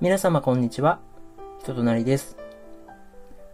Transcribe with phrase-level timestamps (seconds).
[0.00, 0.98] 皆様こんにちは。
[1.60, 2.38] 人となりです。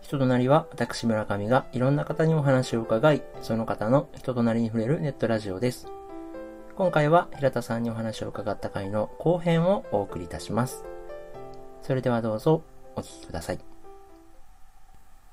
[0.01, 5.89] 人となりは私村上がいろんな方にお話を伺い、その方の人となりに触れるネットラジオです。
[6.77, 10.85] 今回は平田さんにお話を伺った回の後編をお送りいたします。
[11.83, 12.63] それではどうぞ
[12.95, 13.59] お聞きください。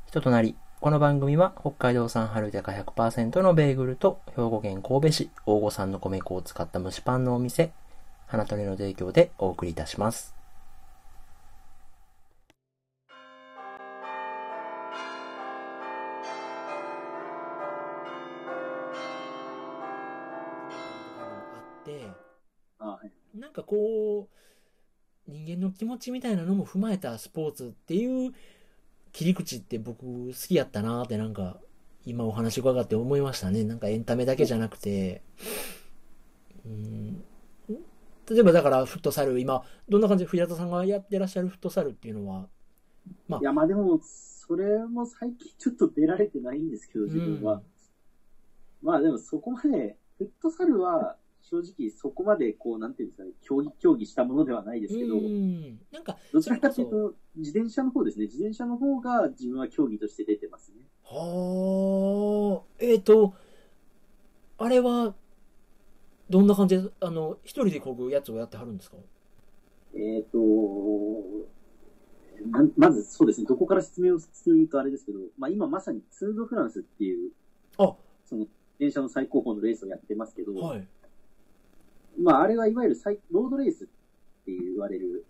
[0.08, 0.56] 人となり。
[0.84, 7.72] この番組は北海道産春高100%のベーグルと兵庫県神戸市大御産の米粉を使った蒸しパンのお店、
[8.28, 10.36] 花鳥の提供でお送りいたします。
[21.82, 22.10] って、
[22.80, 23.40] あはい。
[23.40, 28.34] なんかこう、人間の気持ちみたいなのも踏まえたスポーツっていう
[29.14, 31.60] 切り口って僕好きやったなってなんか
[32.06, 33.64] 今お話伺って思いましたね。
[33.64, 35.22] なんかエンタメだけじゃなくて、
[36.66, 37.24] うん、
[38.30, 42.48] 例えばだからフットサル、今、どんな感じで平田さんがやってらっしゃるフットサルっていうのは、
[43.28, 43.40] まあ。
[43.42, 47.62] いや、まあでも、それも最近ちょっと出られてないんですけど、自分は。
[48.82, 58.26] まあでもそこまで、フットサルは正直そこまでこう、なんていうんですかね、競技、競技したものではないですけど、うん、なんか、どちらかというと自転車の方ですね。
[58.26, 60.88] 自転車の方が自分は競技として出てますね。
[61.06, 63.34] そはあ、えっ、と、
[64.58, 65.16] あれは、
[66.30, 68.98] どんな感じで、あの、一人でこぐやつをやってはるんですか？
[69.94, 70.40] えっ、と
[72.50, 77.32] ま、まずそうですね、どこから説明をするとあれですけど、まあ今まさにツール・ド・フランスっていう、
[77.78, 77.94] あ、
[78.26, 78.48] その、
[78.80, 80.88] 電車の最高峰のレースをやってますけど、はい。
[82.18, 83.88] まあ、あれはいわゆるサイロードレースっ
[84.46, 85.26] て言われる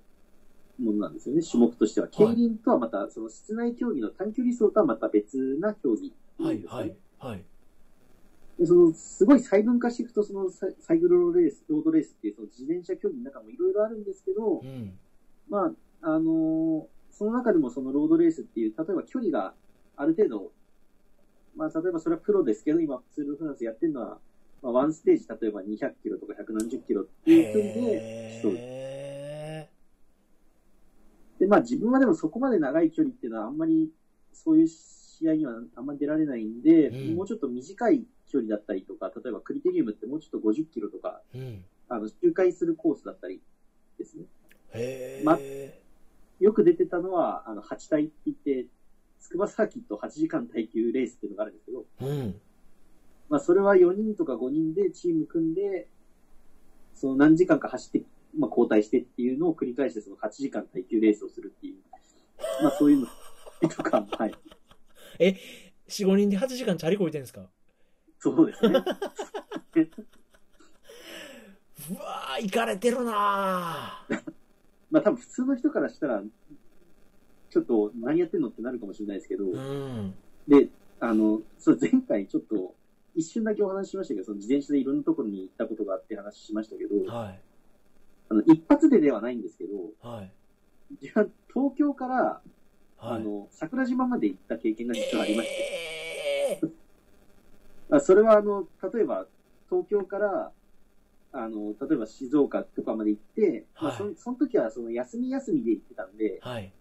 [0.79, 2.07] ものなんですよね、種目としては。
[2.07, 7.45] 競輪とはまた、その室内競技の短距離走とはまた別な競技ってはいはい、はい。
[8.59, 14.97] でその、すごい細分化していくと、そのサイサイクルロードレース、ロードレースっていうその自転車競技の中もいろいろあるんですけどう、ん。
[15.49, 19.53] まあ、あのーその中でもそのロードレースっていう、例えば距離が
[19.95, 20.51] ある程度、
[21.55, 24.17] まあ、例えばそれはプロですけど、今、ツールフランスやってるのは、
[24.63, 29.69] まあ、ワンステージ、例えば200キロとか100何十キロっていう距離で競うへ
[31.39, 33.91] で、まあ自分はでもそこまで長い距離っていうのはあんまり
[34.31, 41.65] そういう試合にはあんまり出られないんで、うんもうちょっと短い距離だったりとか、例えばクリテリウムってもうちょっと50キロとか、ーうん。
[41.89, 43.41] あの、周回するコースだったり
[43.99, 44.23] ですね。
[45.23, 45.37] ま
[46.39, 48.65] よく出てたのは、あの、8体って言って、
[49.19, 52.35] 筑波サーキット8時間耐久レースっていうのがあるんですけど、うん。
[53.33, 55.87] まあそれは4人とか5人でチーム組んで、
[56.93, 58.03] その何時間か走って、
[58.37, 61.77] まあ交代してっていうのを繰り返してその8時間耐久レースをするっていう、
[62.61, 63.07] まあそういうの
[63.69, 64.35] とか、はい。
[65.19, 65.35] 4、
[66.05, 67.49] 5人で8時間チャリこいてんですか？
[68.19, 68.69] そうですね。
[71.89, 74.21] うわー、行かれてるなー
[74.91, 76.21] まあ多分普通の人からしたら、
[77.49, 80.13] ちょっと何やってんのってなるかもしれないですけど、うん。
[80.47, 82.75] で、あの、そう前回ちょっと
[83.15, 87.41] 一瞬だけお話ししましたけど、その自転車でいろんなところに行ったことがあって話しましたけど、はい。
[88.29, 90.31] あの、一発でではないんですけど、はい。
[91.01, 92.41] 東京から、はい。
[92.97, 96.71] あの、桜島まで行った経験が実はありまして、えー
[97.91, 99.27] あそれはあの、例えば
[99.69, 100.51] 東京から、
[101.31, 106.71] あの、例えば静岡とかまで行って、まあそはいその時はその休み休みで行ってたんで、はい。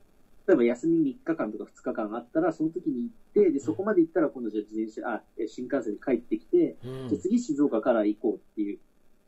[0.47, 8.79] 例えば休み3日間とか2日間あったら、その時に行って、で、そこまで行ったら今度じゃあ自転車、あ、え新幹線で帰ってきて、うんじゃあ次静岡から行こうっていう、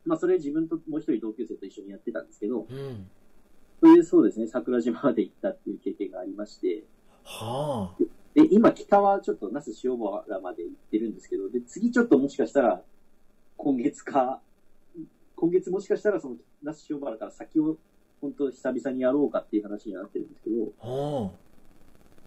[0.05, 3.07] まあそれ自分ともう一人同級生と一緒にやってたんですけど、うん。
[3.81, 6.83] そういうそうですね、桜島まで行ったっていう経験がありまして、
[7.23, 8.03] はあ。
[8.33, 12.83] で、今北はちょっと那須塩原まで行ってるんですけど、で、次ちょっともしかしたら、
[13.57, 14.41] 今月か、
[15.35, 17.77] 今月もしかしたらその那須塩原から先を
[18.21, 21.31] 本当久々にやろうかっていう話にはなってるんですけど、は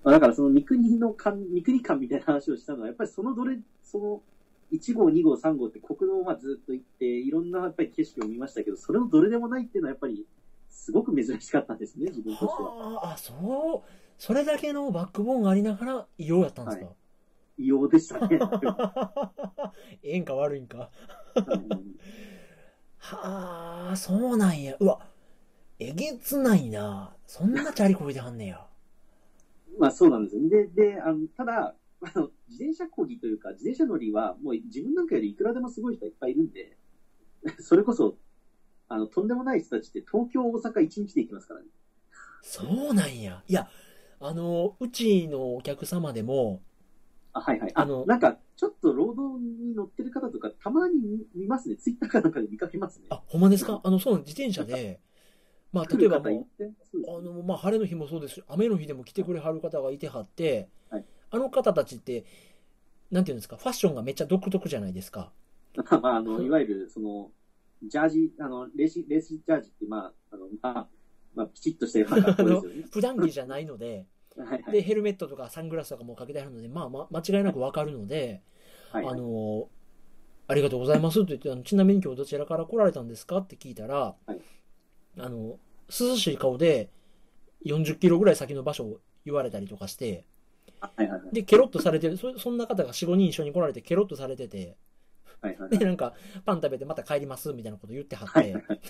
[0.05, 4.23] まあ、だからその三国の間、三国間みたいな話をしたのは、やっぱりそのどれ、その
[4.73, 10.27] 1号、2号、3号って国道をまあずっと行って、いろんなやっぱり景色を見ましたけど、それのどれでもないっていうのはやっぱり、
[10.71, 12.39] すごく珍しかったんですね、自分あ。
[12.39, 12.75] としては。
[12.75, 13.13] はあ。
[13.13, 13.91] あ、そう。
[14.19, 16.87] それだけのバックボーンがありながら異様やったんですか、
[17.57, 18.41] 異様でしたね。
[20.03, 20.91] ええんか悪いんか。
[21.35, 21.99] うん
[23.01, 24.77] はあ、そうなんや。
[24.81, 25.01] うわ、
[25.81, 27.15] えげつないな。
[27.27, 28.67] そんなチャリこいではんねや。
[29.79, 30.49] まあそうなんですよ。
[30.49, 36.77] で、で、あの、ただ、あの、自転車漕ぎというか、自転車乗りは、もう自分なんかよりいくらでもすごい人いっぱいいるんで、
[37.61, 38.17] それこそ、
[38.89, 41.67] あの、とんでもない人たちって東京、大阪1日で行きますからね。
[42.43, 43.43] そうなんや。
[43.47, 43.69] いや、
[44.21, 46.63] あの、うちのお客様でも、
[47.33, 47.73] あ、はいはい。
[47.75, 51.77] ああのの、なんか、ちょっと労働に乗ってる方とか、たまに見見ますね。
[51.77, 53.07] ツイッターかなんかで見かけますね。
[53.11, 55.01] あ、ほんまですかあの、その自転車で、
[55.73, 56.67] まあ、例えばもう、
[57.19, 62.25] あの、まあ、晴れの日もそうですし、雨の日でも来てくれはる方がいてはって、はいあの方たちって、
[63.11, 65.31] なんていうんですか、ファッションがめっちゃ独特じゃないですか。
[66.03, 67.31] まあ、あの、いわゆる、その、
[67.83, 70.89] ジャージ、あの、レース、レースジャージって、まあ、あの、まあ、
[71.35, 72.89] まあ、ピチッとしたような格好ですよね。
[72.91, 74.07] 普段着じゃないので、
[74.37, 74.73] はいはい。
[74.73, 78.43] で、ヘルメットとかサングラスとかもかけてあるので、まあ、ま、間違いなくわかるので、
[78.91, 79.69] はいはいあの、
[80.47, 84.41] ありがとうございますって言ってちなみに今日どちらから来られたんですかって聞いたら、はい
[85.19, 86.91] あの、涼しい顔で
[87.65, 90.25] 40キロぐらい先の場所を言われたりとかして、
[90.81, 91.35] はいはいはい。
[91.35, 94.77] で、ケロッとされてる、そそんな方が4、5人一緒に来られてケロッとされてて、
[95.41, 98.81] はいはいで、なんか、パン食べてまた帰りますみたいなこと言ってはってはいはい、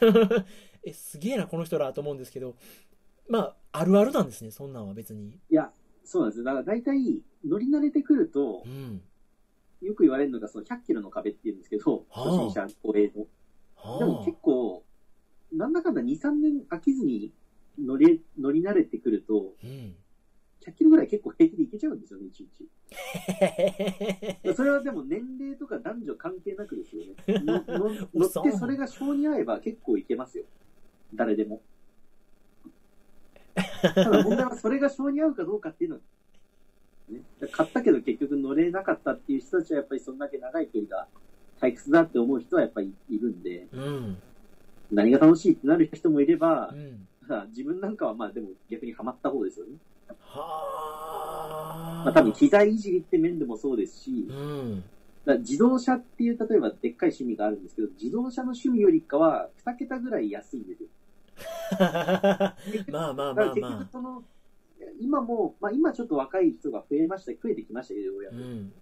[0.85, 2.57] え、すげえな、この人らと思うんですけど、
[3.29, 5.39] まあ、あるあるなんですね、そんなんは別に。
[5.51, 5.71] いや、
[6.05, 6.45] そうなんですよ。
[6.45, 9.03] だから大体、乗り慣れてくるとう、ん。
[9.83, 13.13] よく言われるのが、その100キロの壁って言うんですけど、はあ初心者公営の。
[13.99, 14.85] でもは結構、
[15.53, 17.33] なんだかんだ2、3年飽きずに
[17.79, 19.67] 乗り、乗り慣れてくると、あ。
[19.67, 19.97] うん。
[20.67, 22.69] 100キロぐらい結構平気でいけちゃうんですよね、一日。
[24.55, 27.15] それはでも年齢とか男女関係なくですよね。
[28.15, 30.45] 乗ってそれが性に合えば結構いけますよ。
[31.15, 31.63] 誰でも。
[33.55, 36.03] ただ問題はそれが性に合うかどうかっていうのは、
[37.09, 37.23] ね。
[37.53, 41.09] 買ったけど結局乗れなかったっていう人たちはやっぱりそんだけ長い距離が
[41.61, 44.19] 退屈だって思う人はやっぱりいるんで、うん。
[44.91, 47.09] 何が楽しいってなる人もいればう、ん。
[47.51, 49.77] 自分なんかはまあでも逆にハマった方ですよね。
[50.21, 52.05] はあ。
[52.05, 54.85] まあ多分機材いじりって面でもそうですし、うん。
[55.41, 60.89] 自動車っていう、例えばでっかい趣味があるんですけど、自動車の趣味よりかは、2桁ぐらい安いんですよ。
[62.89, 63.79] まあまあまだから結あまあ。
[63.81, 64.25] 局その、
[65.01, 68.73] 今も、まあ今ちょっと若い人が増えました、増えてきましたけど、ようやくうん。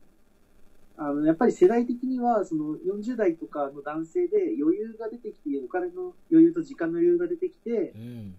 [0.98, 8.34] あの、やっぱり世代的には、その40代とかの男性で余裕が出てきて、お金の余裕と時間の余裕が出てきてう、ん。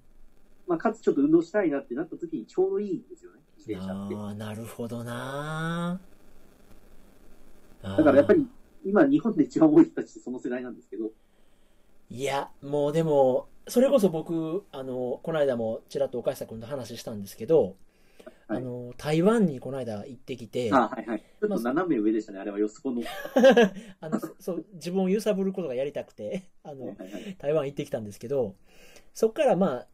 [0.68, 4.16] まあかつちょっと運動したいなってなった時にちょうどいいんですよね、自転車って。
[4.16, 6.00] ああ、なるほどな
[7.84, 8.46] だからやっぱり、
[8.84, 11.12] 今日本で一番多い人たちってその世代なんですけど、
[12.10, 17.74] いや、もうでも、それこそ僕、あの、この間もちらっと岡下君と話したんですけど、はい
[18.48, 21.20] あの、台湾にこの間行ってきて、あはいはい。
[21.20, 23.02] ちょっと斜め上でしたね、あれは予想の。
[24.00, 26.96] あの、そそう、自分を揺さぶることがやりたくて、 あの、
[27.38, 28.56] 台湾行ってきたんですけど、
[29.14, 29.88] そっからまあ、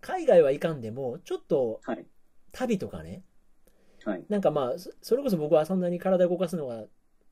[0.00, 2.06] 海外は行かんでも、ちょっとはい。
[2.52, 3.24] 旅とかね、
[4.04, 4.24] はい。
[4.28, 6.84] なんかまあ、そそれこそ僕はそんなに体動かすのが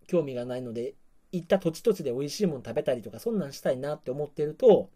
[0.06, 0.94] 興味がないので、
[1.32, 4.90] 行った土地土地で美味しいもの食べたりとか、そんなんしたいなって思ってると、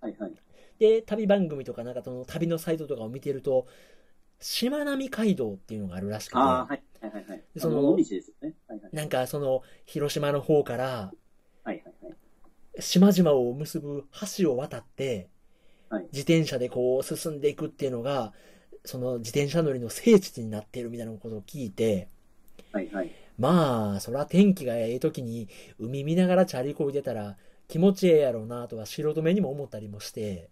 [0.00, 0.34] はいはい。
[0.78, 3.66] で、旅番組とかなんかその旅のサイトとかを見てると、
[4.40, 7.44] しまなみ海道っていうのがあるらしくて、ああ、はいはいはいはい。
[7.56, 8.54] そのその、尾道ですよね。
[8.68, 8.92] はいはい。
[8.92, 11.14] なんかその広島の方から
[11.64, 12.16] はいはいはい。
[12.80, 14.08] 島々を結ぶ
[14.38, 15.28] 橋を渡って、
[15.88, 18.32] はい自転車でこう進んでいくっていうのが、
[18.84, 22.08] その自転車乗りの聖地になっているみたいなことを聞いて、
[22.72, 23.14] はいはい。
[23.38, 25.48] まあ、そら天気がええ時に
[25.78, 27.36] 海見ながらチャリこいでたら
[27.68, 30.50] 気持ちええやろうなとは素人目にも思ったりもして、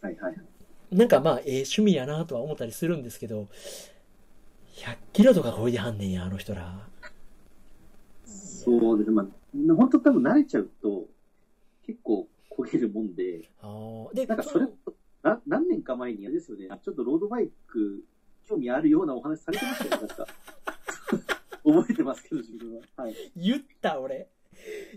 [0.00, 0.36] はいはい。
[0.92, 3.48] なんかまあ、ええ趣味やなとは思ったりするんですけど、
[4.74, 6.86] 100キロとかこいではんねんや、あの人ら。
[8.26, 9.16] そうですね。
[9.16, 11.06] まあ、本当多分慣れちゃうと、
[11.86, 14.70] 結構焦げるもんで、あーで、なんかそれの、
[15.22, 18.04] な何年か前にあれですよね、ちょっとロードバイク
[18.46, 20.26] 興味あるようなお話されてましたよね、確か。
[21.64, 22.82] 覚えてますけど、自分は。
[22.96, 23.14] はい。
[23.36, 24.28] 言った、俺。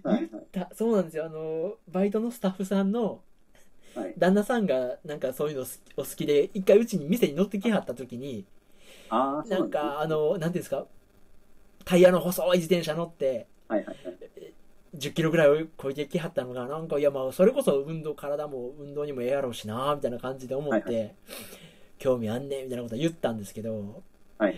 [0.03, 0.47] はいはい。
[0.51, 1.25] だそうなんですよ。
[1.25, 3.21] あの、バイトのスタッフさんの
[3.95, 4.15] はい。
[4.17, 8.45] 旦那さんがなんかそういうの好きお好きで、一回うちに店に乗ってきはった時に、
[9.09, 10.87] あなんですねかあの、なんていうんですか、
[11.85, 14.17] タイヤの細い自転車乗って、はいはいはい。
[14.93, 21.15] 10キロぐらいを超えてきはったのが、なんか、いや、まあ、それこそ運動、体も運動にもええやろうしな、みたいな感じで思って、はい
[21.99, 24.03] 興味あんねん、みたいなこと言ったんですけど、
[24.37, 24.55] はい。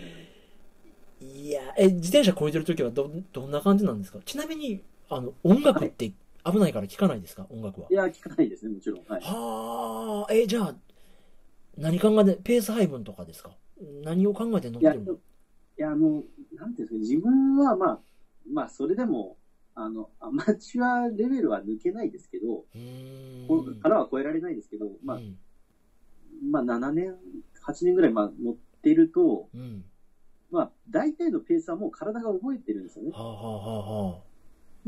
[1.20, 4.20] いや、え、自転車超えてる時はど、どんな感じなんですか？
[4.24, 6.12] ちなみに、あの、音楽って
[6.52, 7.46] 危ないから聞かないですか？
[7.50, 7.88] 音楽は。
[7.90, 9.04] いや、聞かないですね、もちろん。
[9.08, 9.20] はい。
[9.22, 10.74] はあ、え、じゃあ、
[11.76, 13.50] 何考えて、ペース配分とかですか？
[14.02, 15.18] 何を考えて乗ってるの？
[15.76, 16.24] や、あの、
[16.54, 18.00] なんていうんですか、自分はまあ、
[18.50, 19.36] まあ、それでも、
[19.74, 22.64] あの、アマチュアレベルは抜けないですけど。
[23.46, 25.38] こうからは超えられないですけど、まあう、ん。
[26.50, 27.16] まあ、7年、
[27.62, 29.84] 8年ぐらい、まあ、乗ってると、うん。
[30.50, 33.10] まあ、大体のペースはもう体が覚えてるんですよね。
[33.12, 34.22] はあ、はあはあはあ、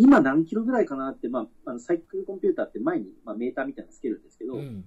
[0.00, 4.85] 今何キロぐらいかなって、まあ、あの、サイクルコンピューターって前に、まあ、メーターみたいなのつけるんですけど、うん。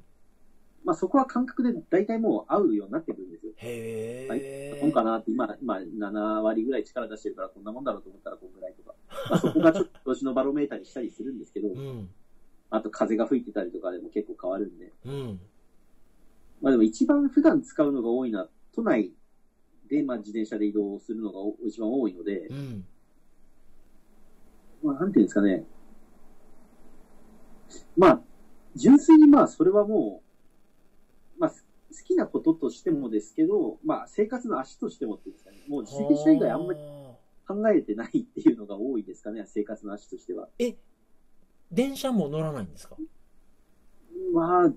[0.84, 3.54] まあそこは感覚で大体もう合うようになってくるんですよ。
[3.56, 4.78] へえ。
[4.82, 8.96] こんかなって、今、今7割ぐらい力出してるからこんなもんだろうと思ったらこんぐらいとか。
[9.30, 12.10] まあそこがちょっと調子のバロメーターにしたりするんですけど、うん。
[12.70, 14.92] あと風が吹いてたりとかでも結構変わるんで。
[15.06, 15.40] うん。
[16.60, 19.14] まあでも一番普段使うのが多いのは、都内
[19.88, 22.86] でまあ自転車で移動するのがお一番多いのでう、ん。
[24.84, 25.66] まあなんていうんですかね。
[27.98, 28.22] まあ、
[28.76, 30.22] 純粋にまあそれはも
[31.38, 35.58] う、まあす好きなこととしてもですけど、まあ生活の足としてもっていうんですかね。
[35.68, 36.80] もう自転車以外あんまり
[37.48, 40.50] 考えてないっていうのが多いですかね、生活の足としては。
[40.60, 40.76] え、
[41.72, 42.96] 電車も乗らないんですか？
[44.34, 44.74] まあ、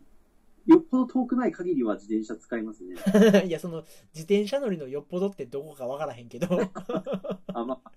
[0.67, 2.97] よっぽど遠くない限りは自転車使いますね。
[3.47, 3.83] いや、その、
[4.15, 6.49] 自転車乗りのよっぽどってどこかわからへんけど。
[7.55, 7.93] あ、まあ、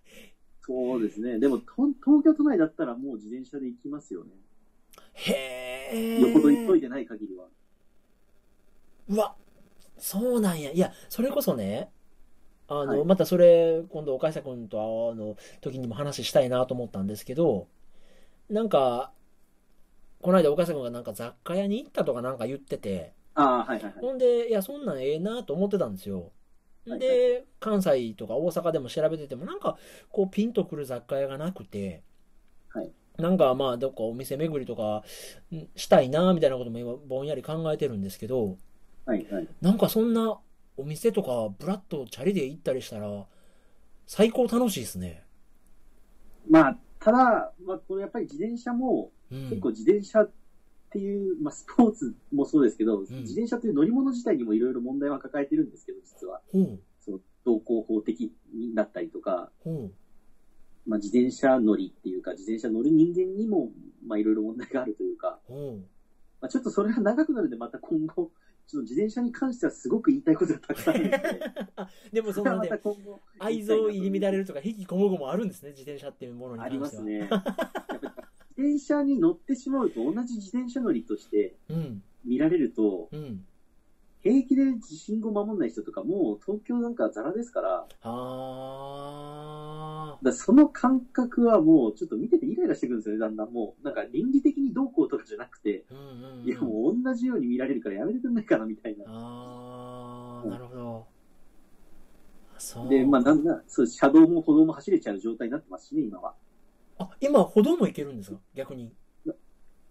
[0.69, 1.39] そうですね。
[1.39, 1.63] でも、と
[2.05, 4.29] 東京都内だったらもう自転車で行きますよね。
[5.13, 6.21] へえ。
[6.21, 7.47] よっぽど急いでない限りは。
[9.07, 9.35] うわ、
[9.97, 10.71] そうなんや。
[10.71, 11.89] いや、それこそね、
[12.67, 17.67] あの、はいまたそれ、今度、岡下君とあの、時にも話したいなと思ったんですけど、
[18.47, 19.11] なんか、
[20.21, 23.93] この間岡下君がなんか雑貨屋に行ったとかなんか言ってて、ああ、はいはいはい。
[23.99, 26.31] ほんで、いや、そんなんええなと思ってたんですよ。
[26.89, 29.77] はいで、関西とか大阪でも調べてても、なんか、
[30.11, 32.03] こう、ピンとくる雑貨屋がなくて、
[32.69, 35.03] はいなんか、まあ、どっかお店巡りとか
[35.53, 38.57] んしたいなみたいなことも今、ぼんやり考えてるんですけど、
[39.05, 39.47] はいはい。
[39.61, 40.39] なんかそんな
[40.77, 43.25] お店とか、ブラッとチャリで行ったりしたら、
[44.07, 45.25] 最高楽しいですね。
[46.49, 49.49] まあ、ただ、まあ、これやっぱり自転車も、うん。
[49.49, 50.27] 結構自転車
[50.89, 56.41] っていう、まあ、スポーツもそうですけど、自転車という乗り物自体にもいろいろ問題は抱えてるんですけど、実は。
[56.51, 59.91] ほう、その、道交法的になったりとか、ほ
[60.87, 63.69] まあ、自転車乗りっていうか、自転車乗る人間にも、
[64.05, 65.39] まあ、いろいろ問題があるというか、
[66.41, 68.31] まあ、ちょっとそれが長くなるんで、また今後、
[68.67, 71.21] ちょっと自転車に関してはすごく言いたいことがたくさんあるんで、う。
[72.13, 77.03] でもそのまねた今後、愛憎入り乱れるとか、引きこもごもあるんですね、自転車っていうものにあ関しては。
[77.03, 77.29] りますね。
[77.29, 78.08] やっぱ
[78.59, 83.45] 転車に乗ってしまうと、同じ自転車乗りとしてうん、見られると、うん。
[84.21, 93.85] 平気で信号守んない人とか、もう東京なんかザラですから、あらその感覚はもうちょっと見ててイライラしてくるんですよね、だんだんもう。
[93.85, 95.95] なんか倫理的にどうこうとかじゃなくて、ー。
[95.95, 96.05] うんうん、
[96.41, 96.49] うん。
[96.49, 99.05] いやもう同じように見られるからやめてくんないかなみたいな。
[99.07, 101.07] あー、なるほど。
[102.89, 106.35] で、まあなんだ、そう、車道も歩道も走れちゃう状態になってますしね、今は。
[106.99, 108.39] あ、今、歩道も行けるんですか？
[108.53, 108.93] 逆に。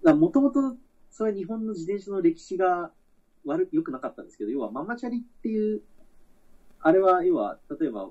[0.05, 0.77] もともと、
[1.11, 2.93] それは日本の自転車の歴史が
[3.45, 5.83] 悪く、良くなかったんですけど、要はママチャリっていう、
[6.81, 8.11] あれは、要は、例えば、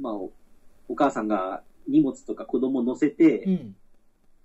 [0.00, 0.32] まあ、お
[0.88, 3.76] お母さんが荷物とか子供を乗せて、うん。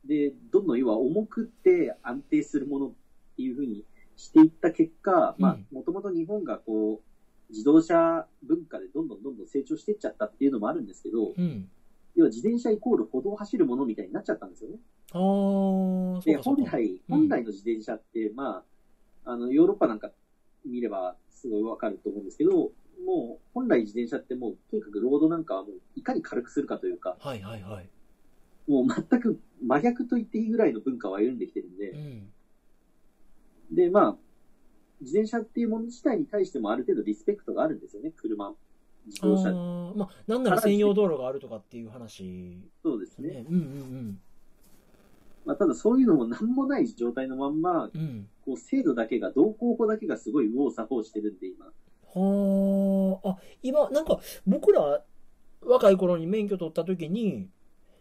[0.04, 2.92] で、どんどん要は重くって安定するものっ
[3.38, 3.86] ていうふうに
[4.18, 11.70] していった結果、まあうん、もともと日本がこう、自動車文化でどんどんどんどん成長していっちゃったっていうのもあるんですけど、うん。
[12.16, 14.78] 要は自転車イコール歩道を走るものみたいになっちゃったんですよね。
[15.12, 16.38] あで。
[16.38, 18.64] 本来、うん本来の自転車って、ま
[19.26, 20.12] あ、あの、ヨーロッパなんか
[20.66, 22.72] 見ればすごいわかると思うんですけど、
[23.06, 27.90] もう、本来自転車ってもう、とにかくロードなんかはもう、いかに軽くするかというか、はいはいはい。
[28.68, 32.34] もう全く真逆と言っていいぐらいの文化を歩んできてるんで、うん。
[33.72, 34.18] で、まあ、
[35.02, 38.54] 自転車っていうもの自体に対してもある程度リスペクトがあるんですよね、車、
[39.06, 39.50] 自あ動車。
[39.50, 43.30] ー、まあ、なんなら専用道路があるとかっていう話そうですね。
[43.30, 43.46] ね。
[43.50, 44.20] うんうん
[45.46, 48.00] まあ、ただそういうのも何もない状態のまんま、うん。
[48.00, 48.28] うん。
[48.46, 51.66] こう、制度だけが、道交法だけがすごい右往左往してるんで、今。
[51.66, 55.04] はあ、あ、今、なんか、僕ら、
[55.62, 57.50] 若い頃に免許取った時に、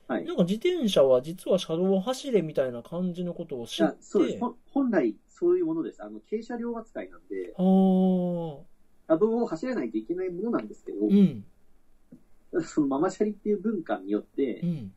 [0.09, 0.25] はい。
[0.25, 4.45] なんか自転車は実は車道を走れみたいな感じのことを知いやって、そうです。
[4.73, 6.03] 本来、そういうものです。
[6.03, 8.61] あの、軽車両扱いなんで、は
[9.07, 14.93] 車道を走らないといけないものなんですけどあ、う、ん、そのママチャリっていう文化によってう、ん。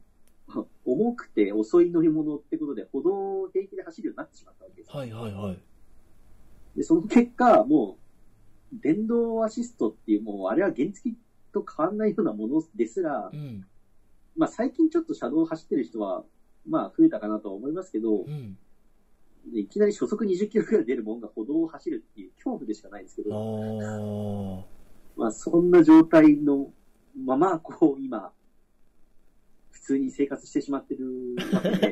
[0.85, 4.95] 重くて遅い乗り物ってことで、歩道を平気で走るようになってしまったわけです。
[4.95, 5.59] はいはいはい。
[6.75, 7.97] で、その結果、も
[8.71, 11.13] う、電動アシストっていう、もう、あれは原付
[11.51, 13.65] と変わんないようなものですらう、ん、
[14.35, 16.23] まあ、最近ちょっと車道を走ってる人は、
[16.67, 18.57] まあ、増えたかなとは思いますけどう、ん。
[19.51, 24.65] でいきなり初速20キロくらい出るものが歩道を走るっていう恐怖でしかないですけあど、あ。
[25.15, 26.73] まあ、そんな状態の
[27.15, 28.31] まま、こう、今、
[29.71, 31.91] 普通に生活してしまってるわけで、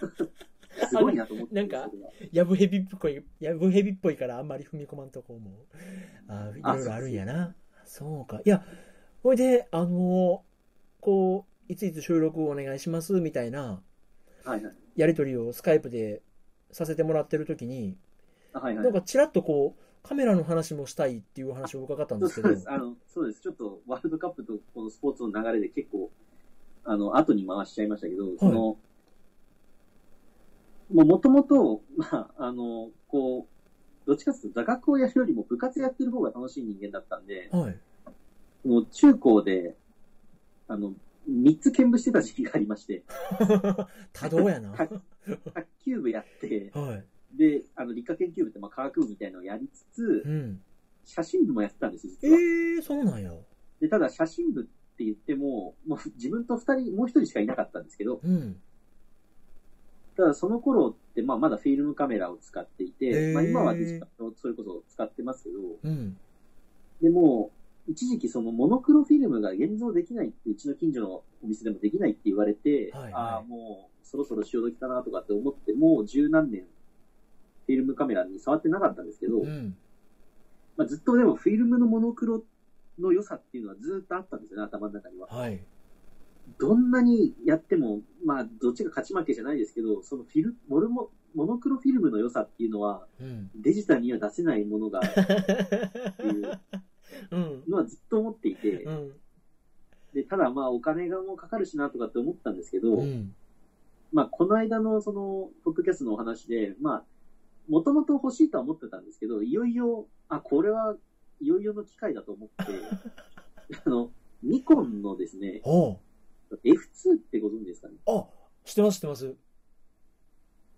[0.88, 1.54] すごいなと思って。
[1.54, 1.90] なんか
[2.32, 5.66] やぶヘビっぽい、やぶヘビっぽいからあんまり踏み込まんとこも、
[6.28, 7.54] あいあろいろあるんやな。
[7.84, 8.40] そうか。
[8.44, 8.64] いや、
[9.22, 10.44] ほいで、あの、
[11.00, 13.82] こう、いついつ収録お願いしますみたいな、
[14.44, 14.74] はいはい。
[14.96, 16.22] やりとりをスカイプで
[16.70, 17.96] させてもらってる時に、
[18.52, 18.84] あはいはい。
[18.84, 22.70] なんかちらっとこう、カメラの話もしたいっていう話を伺ったんですけどそうで、す。
[22.70, 23.42] あの、そうです。
[23.42, 26.10] ちょっとワールドカップとこのスポーツの流れで結構、
[26.84, 28.78] あの、後に回しちゃいましたけど、その、も
[30.90, 37.76] う元々、まあ、あの、こう、どっちかというと座学をやるよりも部活やってる方が楽しい人間だったんで、はい。
[38.66, 39.76] もう中高で、
[40.66, 40.94] あの、
[41.26, 43.04] 三つ兼部してた時期がありまして、
[44.14, 44.74] 多動やな。
[45.32, 47.36] は卓球部やって、い。
[47.36, 50.60] で、あの、理科研究部って、まあ、科学部みたいなのをやりつつう、ん。
[51.04, 52.38] 写真部もやってたんですよ、え実は。
[52.38, 53.32] えー、そうなんや。
[53.80, 54.64] で、ただ写真部っ
[54.96, 58.60] て言っても、もう自分と二人、もう一人しかいなかったんですけど、うん。
[60.16, 66.18] ただその頃って、まあ、まだフィルムカメラを使っていへて、ーまあ、今はデジカメをそれこそ使ってますけど、うん。
[67.00, 67.52] でも、
[67.86, 76.62] 一時期そのモノクロフィルムが現像できないって、うちの近所のお店でもできないって言われて、はいはいああ、もうそろそろ潮時かなとかって思って、もう十何年、
[77.66, 79.76] フィルムカメラに触ってなかったんですけど、うん。
[80.78, 82.42] まあ、ずっとでもフィルムのモノクロ
[82.98, 85.28] の良さっていうのはずっとあったんですよね、頭の中には。
[85.28, 85.62] はい。
[86.58, 93.50] どんなにやっても、まあ、どっちが勝ち負けじゃないですけど、そのフィル、モルモ、モノクロフィルムの良さっていうのは、うん。
[93.54, 96.60] デジタルには出せないものが、 っていう
[97.30, 97.64] うん。
[97.68, 99.12] のはずっと思っていてう、ん。
[100.14, 103.34] で、ただまあ、お金がもうかかるしなとかって思ったんですけど、うん。
[104.12, 107.04] まあ、この間のその、ポッドキャストのお話で、まあ、
[107.68, 110.96] もともと欲しいとは思ってたんですけど、いよいよ、あ、これは
[111.40, 112.64] いよいよの機会だと思って、
[113.84, 114.10] あの、
[114.42, 115.98] ニコンのですね、おう
[116.64, 117.94] F2 ってご存知ですかね？
[118.06, 118.26] あ、
[118.64, 119.36] 知ってます、知ってます。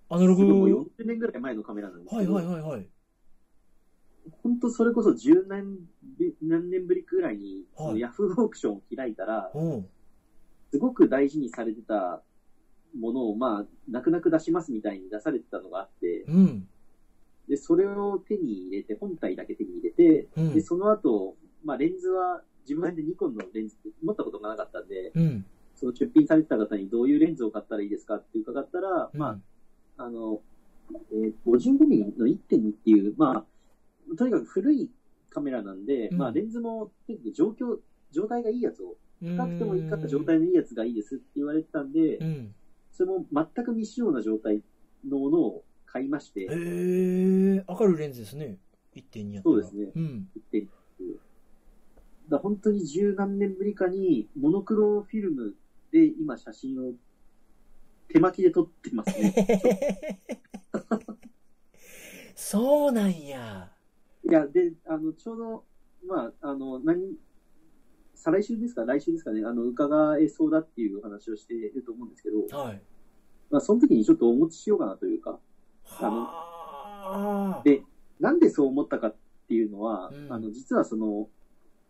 [0.09, 0.45] アナログ。
[0.45, 2.89] もうは40年ぐらい前のカメラなんですいけど、はいはいはい。
[4.43, 5.77] 本当それこそ10何
[6.19, 9.53] ぶ何年ぶりくらいに、はいそのヤフーオークションを開いたら、
[10.73, 12.23] すごく大事にされてた
[12.99, 16.69] ものを、まあ、泣く泣く出しますみたいに出されてたのがあって、うん。
[17.49, 25.45] で、それを手に入れて、本体だけ手に入れて、うんで、その後、まあ、レンズは、自分でニコンのレンズって持ったことがなかったんで、うん。
[25.75, 29.41] その出品されてた方にどういうレンズを買ったらいいですかって伺ったら、うんま
[29.97, 30.41] あ、あの、
[31.13, 33.45] えー、55ミリの1.2っていう、ま
[34.13, 34.91] あ、とにかく古い
[35.31, 36.93] カメラなんで、うんまあ、レンズも
[37.35, 37.79] 状況、
[38.13, 39.35] 状態がいいやつを、うん。
[39.37, 42.55] 使ってもいいかった状態のいいやつがいいですって言われてたんで、うん。
[43.01, 44.63] それも全く未使用な状態
[45.09, 48.59] のものを買いまして、へえ、明るいレンズですね。
[48.95, 50.29] 1.2やったらそうですねうん。
[50.53, 50.69] 1.2
[52.29, 55.55] だ本当に十何年ぶりかに、モノクロフィルム
[55.91, 56.93] で今写真を
[58.09, 60.21] 手巻きで撮ってますね。
[62.35, 63.73] そうなんや。
[64.29, 65.65] いや、で、あの、ちょうど、
[66.07, 67.17] まあ、あの、何、
[68.15, 68.85] 再来週ですか？
[68.85, 69.43] 来週ですかね？
[69.47, 72.83] あの、伺えそうだっていう話をしていると思うんですけど、はい。
[73.51, 75.39] まあ、その時にちょっとお持ちしようかなというか、
[75.85, 77.63] はあ。
[77.65, 77.83] で、
[78.21, 79.15] なんでそう思ったかっ
[79.49, 81.29] ていうのは、うんあの、実はその、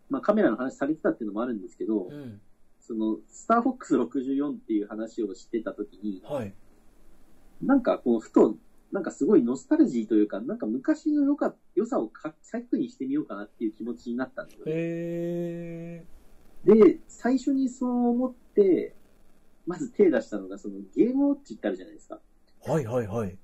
[0.09, 2.41] まあ、カメラの話されてたっていうのもあるんですけど、うん。
[2.79, 6.53] その、スターフォックス64っていう話をしてた時に、はい。
[7.61, 8.57] なんかこう、ふと、
[8.91, 14.71] なんかすごいノスタルジーというか、なんか昔の良か良さをか再確認してみようかなっていう気持ちになったんですよね。
[14.73, 16.05] へえ。
[16.65, 18.95] で、最初にそう思って、
[19.71, 22.19] まず手出したのが、そのゲームウォッチってあるじゃないですか。
[22.65, 23.37] はいはいはい。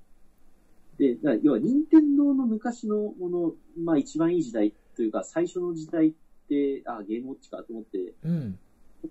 [0.98, 6.12] で、だ要は任天堂の昔のもの、まあ一番いい時代というか、最初の時代っ
[6.48, 8.58] て、あ、ゲームウォッチかと思って、うん。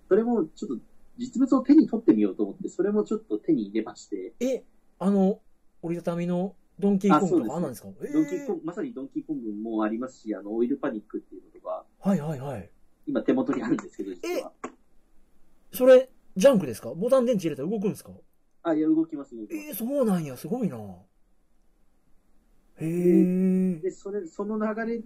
[0.08, 0.84] それもちょっと
[1.16, 4.64] 実物を手に取ってみようと思って、それもちょっと手に入れまして、え、
[4.98, 5.40] あの、
[5.82, 7.88] 折りたたみのドンキーコングとかあなんですか？
[8.02, 12.70] えドンキーコング、まさにドンキーコングもありますし、あの、オイルパニックっていうのとか、はいはいはい。
[13.06, 14.52] 今手元にあるんですけど、実は。
[15.72, 16.94] それ、ジャンクですか？
[16.94, 18.12] ボタン電池入れたら動くんですか？
[18.62, 19.68] あ、いや、動きます、動きます。
[19.68, 20.76] えー、そうなんや、すごいな。
[22.80, 23.74] へえ。
[23.80, 25.00] で、それ、その流れ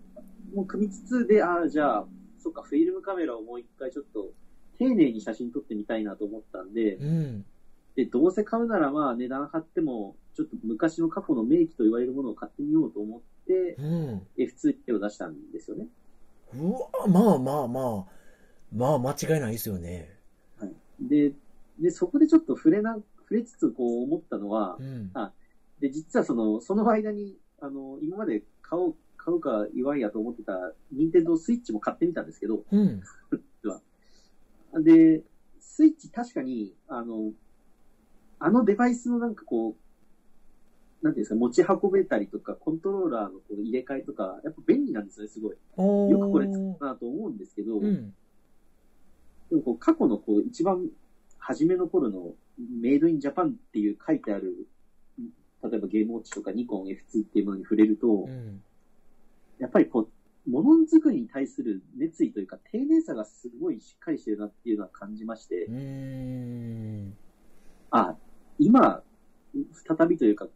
[0.54, 2.06] も組みつつで、ああ、じゃあ、
[2.38, 4.32] そっか、フィルムカメラをもう一回ちょっと、
[4.78, 7.44] 丁寧に写真撮ってみたいなと思ったんで、うん。
[7.94, 14.26] で、どうせ買うならまあ値段張っても、ちょっと昔の過去の名機と言われるものを買ってみようと思って、うん。
[14.38, 15.86] F2 手を出したんですよね。
[16.54, 18.12] うわ、まあまあまあ。
[18.74, 20.21] まあ間違いないですよね。
[21.08, 21.32] で、
[21.78, 25.12] で、そこでちょっと触れな、触れつつこう思ったのはう、ん。
[25.80, 33.00] で、実はその、その間に、あの、今まで買おう、買うか言わんやと思ってた、任天堂スイッチも買ってみたんですけど、うん。
[34.82, 35.22] で、
[35.60, 37.32] スイッチ確かに、あの、
[38.38, 39.74] あのデバイスのなんかこ
[41.00, 45.56] う、なんていうんですか、持ち運べたりとか、コントローラーのこう入れ替えとか、やっぱ便利なんですよね、すごい。
[46.10, 48.12] よくこれ作ったなと思うんですけど、うん。
[49.52, 50.88] でもこう過去のこう一番
[51.38, 54.66] 初めの頃のメイドインジャパンっていう書いてある
[55.62, 58.62] 例えばゲームウォッチとかニコン F2 っていうものに触れると、うん。
[59.58, 60.08] やっぱりこ
[60.46, 65.66] う、ものづくりに対する熱意というか、丁寧さがすごいしっかりしてるなっていうのは感じまして。
[67.92, 68.16] あ、
[68.58, 69.04] 今、
[69.86, 70.48] 再びというか、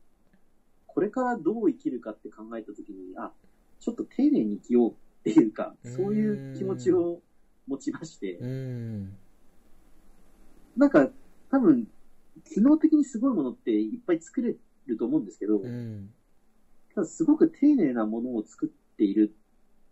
[0.88, 3.30] これからどう生きるかって考えたときに、あ、
[3.78, 7.20] ちょっと丁寧に生きようっていうか、そういう気持ちを
[7.66, 9.16] 持ちましてう、ん。
[10.76, 11.10] なんか、
[11.50, 11.86] 多分、
[12.44, 14.54] 機能的にすごいものっていっぱい作れ
[14.86, 16.10] ると思うんですけど、うん。
[16.94, 19.34] ただすごく丁寧なものを作っている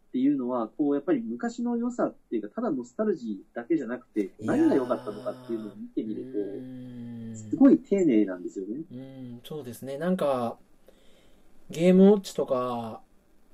[0.08, 6.24] っていうのは、こう、やっぱり昔の良さっていうか、ただノスタルジーだけじゃなくて、何が良かったのかっていうのを見てみる
[7.32, 8.82] と、すとごい丁寧なんですよね。
[8.92, 9.98] うん、そうですね。
[9.98, 10.58] なんか、
[11.70, 13.00] ゲームウォッチとか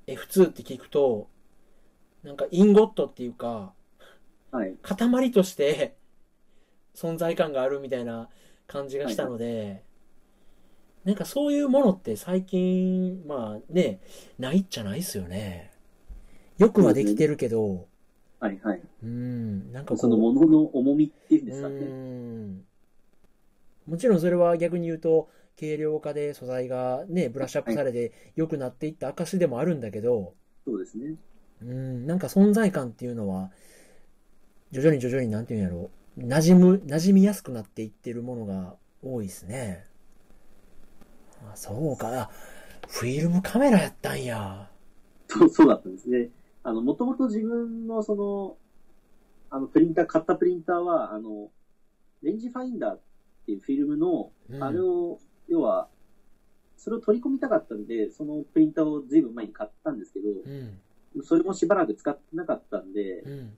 [0.05, 1.29] F2 って聞くと、
[2.23, 3.73] なんかインゴットっていうか、
[4.51, 4.75] はい。
[4.81, 5.95] 塊として
[6.95, 8.29] 存在感があるみたいな
[8.67, 9.83] 感じがしたので、
[11.03, 14.01] なんかそういうものって最近、まあね、
[14.37, 15.71] ないっちゃないっすよね。
[16.57, 17.87] よくはできてるけど、
[18.39, 18.81] はいはい。
[19.03, 21.77] うん、なんかそのものの重みっていうんですかうね。
[21.77, 22.65] ん
[23.87, 30.33] もちろんそれは逆に言うと、軽量化で素材がね、ブラッシュアップされて良くなっていった証でもあるんだけど、
[30.65, 31.15] そうですね。
[31.61, 33.51] うん、なんか存在感っていうのは、
[34.71, 39.85] 徐々に徐々になんていうんやろう、馴染む、馴染みやすくなっていってるものが多いですね。
[41.51, 42.29] あそうか、あ
[42.87, 44.69] フィルムカメラやったんや。
[45.27, 46.29] そう、そうだったんですね。
[46.63, 48.57] あの、もともと自分のその、
[49.49, 51.49] あの、プリンター、買ったプリンターは、あの、
[52.21, 52.99] レンジファインダーっ
[53.45, 55.87] ていうフィルムの、うんあれを、要は、
[56.77, 60.29] それを取り込みたかったんで、そのプリンターをずいぶん前に買ったんですけど、
[61.15, 63.53] うん、それもしばらく使ってなかったんで、うん、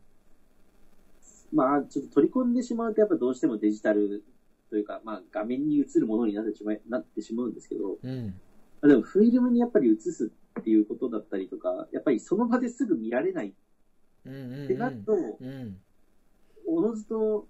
[1.54, 4.24] まあ、ちょっと取り込んでしまうと、やっぱどうしてもデジタル
[4.70, 8.36] というか、まあ、画面に映るものになってしまい、なってしまうんですけど、うん、
[8.82, 13.54] まあでも、フィルムにやっぱり映すっていうことだったりとか、やっぱりその場ですぐ見られない
[14.26, 15.78] うん、うん、ってなると、うん、
[16.68, 17.48] おのずと、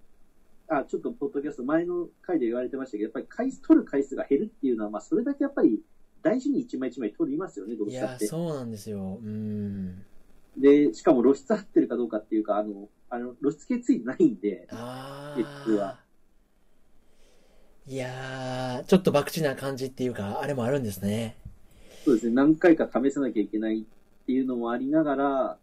[0.67, 5.81] あ、ちょっとポッドキャスト前の回で言われてましたけど、やっぱり回数、取る回数が減るっていうのは、まあ、それだけやっぱり
[6.23, 8.27] 大事に一枚一枚取りますよね、どういや、したって。
[8.27, 9.19] そうなんですよ。
[9.23, 10.03] うん。
[10.57, 15.35] で、しかも露出合ってるかどうかっていうか、あの、あの露出系ついてないんで、あ
[15.67, 15.99] 実はあ。
[17.85, 21.37] いやー、ちょっと博打な感じっていうか、あれもあるんですね。
[22.05, 25.57] そうですね、何回か試さなきゃいけないっていうのもありながら、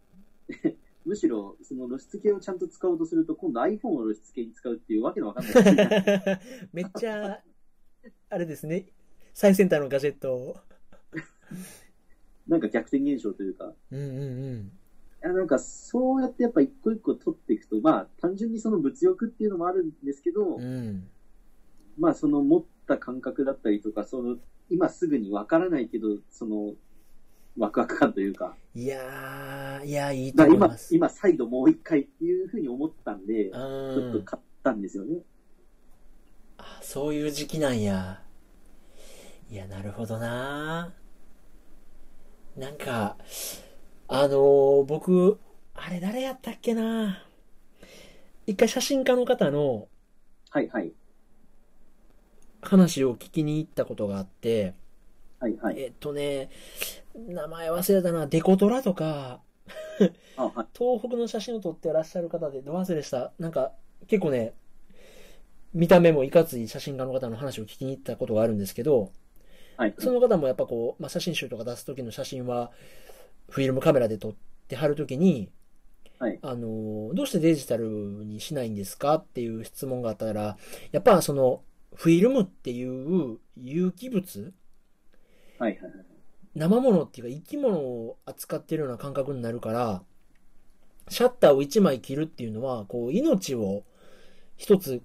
[1.03, 6.39] むしろ、その露出系をちゃんと使おうとすると、今度 iPhone を露出系に使うっていうわけのわかんない。
[6.71, 7.43] めっちゃ、
[8.29, 8.85] あれですね。
[9.33, 10.57] 最先端のガジェットを。
[12.47, 14.71] なんか逆転現象というか、うんうんうん。
[15.23, 21.07] いやなんかそうやってやっぱ一個一個取っていくと、まあ単純にその物欲っていうのもあるんですけど、うん。
[21.97, 24.37] まあその持った感覚だったりとか、その
[24.69, 26.73] 今すぐにわからないけど、その
[27.57, 30.95] ワクワク感というか、いやー、いや、いいと思いま、す。
[30.95, 33.57] 今再度もう一回っていうふうに思ったんで、う
[33.93, 34.23] ちょっとん。
[34.23, 35.19] 買ったんですよね。
[36.57, 38.21] あそういう時期なんや。
[39.49, 40.93] いや、なるほどな
[42.55, 43.17] なんか、
[44.13, 45.39] あのー僕、
[45.73, 47.23] あれ誰やったっけな？
[48.45, 49.87] 一回写真家の方の
[50.49, 50.91] はいはい。
[52.61, 54.73] 話を聞きに行ったことがあって、
[55.39, 55.79] はいはい。
[55.79, 56.49] えっとね、
[57.15, 59.39] 名前忘れたな、デコトラとか、
[60.35, 60.67] あ、はい。
[60.77, 63.31] 東北の写真を撮ってらっしゃる方で、ど忘れした。
[63.39, 63.71] なんか、
[64.07, 64.53] 結構ね、
[65.73, 69.13] 見た目もいかつい写真家の方の話を聞きに行ったことがあるんですけど、
[69.77, 69.95] はい。
[69.99, 72.71] その方もやっぱこう、まあ、写真集とか出す時の写真は、
[73.51, 74.33] フィルムカメラで撮っ
[74.67, 75.51] てはる時に、
[76.17, 80.57] はいあの、どうしてデジタルにしないんですかっていう質問があったら、
[80.91, 81.61] やっぱその、
[81.93, 84.53] フィルムっていう有機物
[85.59, 85.91] はいはいはい。
[86.55, 90.03] 生物っていうか生き物を扱ってるような感覚になるから、
[91.09, 93.83] シャッターを1枚切るっていうのは、こう、命を
[94.55, 95.01] 一つ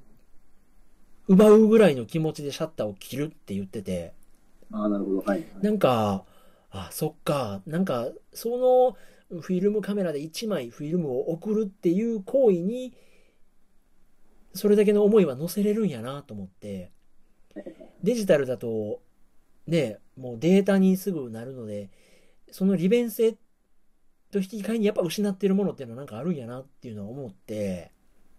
[1.28, 4.12] 奪うぐらいの気持ちでシャッターを切るって言ってて、
[4.72, 5.22] ああ、なるほど。
[5.22, 5.44] はい。
[5.62, 6.24] なんか、
[6.76, 8.56] あ、そっか、なんか、そ
[9.30, 12.94] のフィルムカメラで1枚フィルムを送るっていう行為に、
[14.54, 16.92] それだけの思いは乗せれるんやなと思って、
[18.02, 19.00] デジタルだと、
[19.66, 21.90] ね、もうデータにすぐなるので、
[22.50, 23.32] その利便性
[24.30, 27.90] と引き換えにやっぱ失ってるものっていうのはなんかあるんやなっていうのは思って、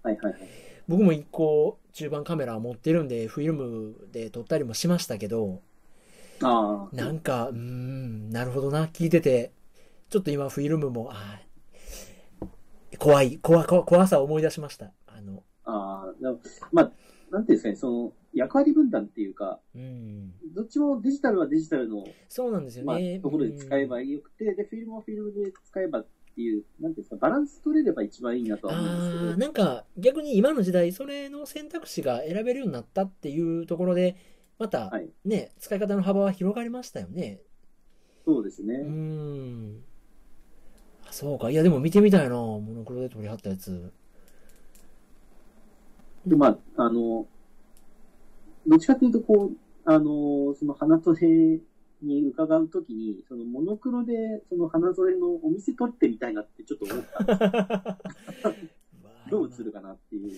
[0.03, 0.49] はいはいはい。
[0.87, 5.61] 僕も一個中盤カメラ持ってるんで、フィルムで撮ったりもしましたけど、
[6.41, 6.95] ああ。
[6.95, 9.51] なんか、うーん、なるほどな、聞いてて、
[10.09, 11.47] ちょっと今フィルムも、あー
[12.97, 14.91] 怖い、怖、怖怖さを思い出しました。
[15.05, 16.35] あの、ああ、
[16.71, 16.91] まあ、
[17.31, 20.33] なんていうんですかね、その、役割分担っていうか、うん。
[20.53, 34.15] どっちもデジタルはデジタルの、そうなんですよまあね。、ところで使えばよくて、で、フィルムはフィルムで使えばっていう、なんていうんですか、バランス取れれば一番いいなとは思うんですけああ、ど、なんか逆に今の時代、それの選択肢が選べるようになったっていうところで、
[34.57, 37.41] またはいね、使い方の幅は広がりましたよね。
[38.25, 38.75] そうですね。
[38.75, 39.83] うーん。
[41.07, 41.49] あそうか。
[41.49, 42.35] いや、でも見てみたいな。
[42.35, 43.91] モノクロで撮りはったやつ。
[46.25, 47.25] で、まあ、あの、
[48.67, 51.59] どっちかっていうと、こう、あの、その花トレ
[52.01, 54.13] に伺うときに、そのモノクロで、
[54.49, 57.05] その花添えのお店撮ってみたいなってちょっと思っ
[58.41, 60.31] たんですどう映るかなっていう。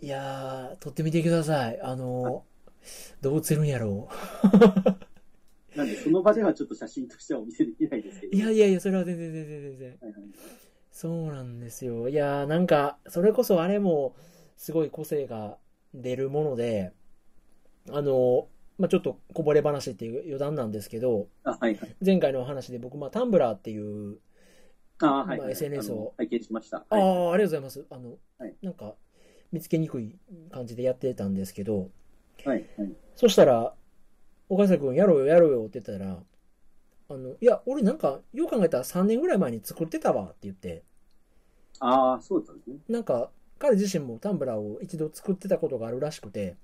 [0.00, 1.80] いやー、撮ってみてください。
[1.80, 2.44] あの、
[3.20, 4.08] どう映るんやろ
[5.74, 8.30] なんで、その場ではちょっと写真としてはお見せできないですけう。
[8.30, 8.36] ど。
[8.36, 9.88] いやいやいや、それは全然全然全然。
[10.00, 10.22] はいはい
[10.90, 12.08] そうなんですよ。
[12.08, 14.14] いやー、なんか、それこそあれも、
[14.56, 15.58] すごい個性が
[15.92, 16.92] 出るもので、
[17.90, 21.96] あの、まあ、ちょっとこぼれ話っていう余談なんですけど、あ、はいはい。
[22.04, 24.18] 前回のお話で僕、まあ、タンブラーっていう、
[25.00, 26.86] あ、はい、はいまあ SNS を拝見しました。
[26.88, 27.02] あはい。
[27.02, 27.86] あ、ありがとうございます。
[27.90, 28.94] あの、はいなんか、
[29.52, 30.16] 見つけにくい
[30.50, 31.90] 感じでやってたんですけど、
[32.44, 32.68] はい。
[32.76, 32.92] はい。
[33.16, 33.74] そしたら、
[34.48, 36.22] 岡崎君やろうよやろうよって言ったら、
[37.08, 40.84] あの、いや、俺なんか、よう考えたら3年ぐらい前に作ってたわって言って、
[41.80, 42.78] ああ、そうだね。
[42.88, 46.56] なんか、彼自身もタンブラーを一度作ってたことがあるらしくて、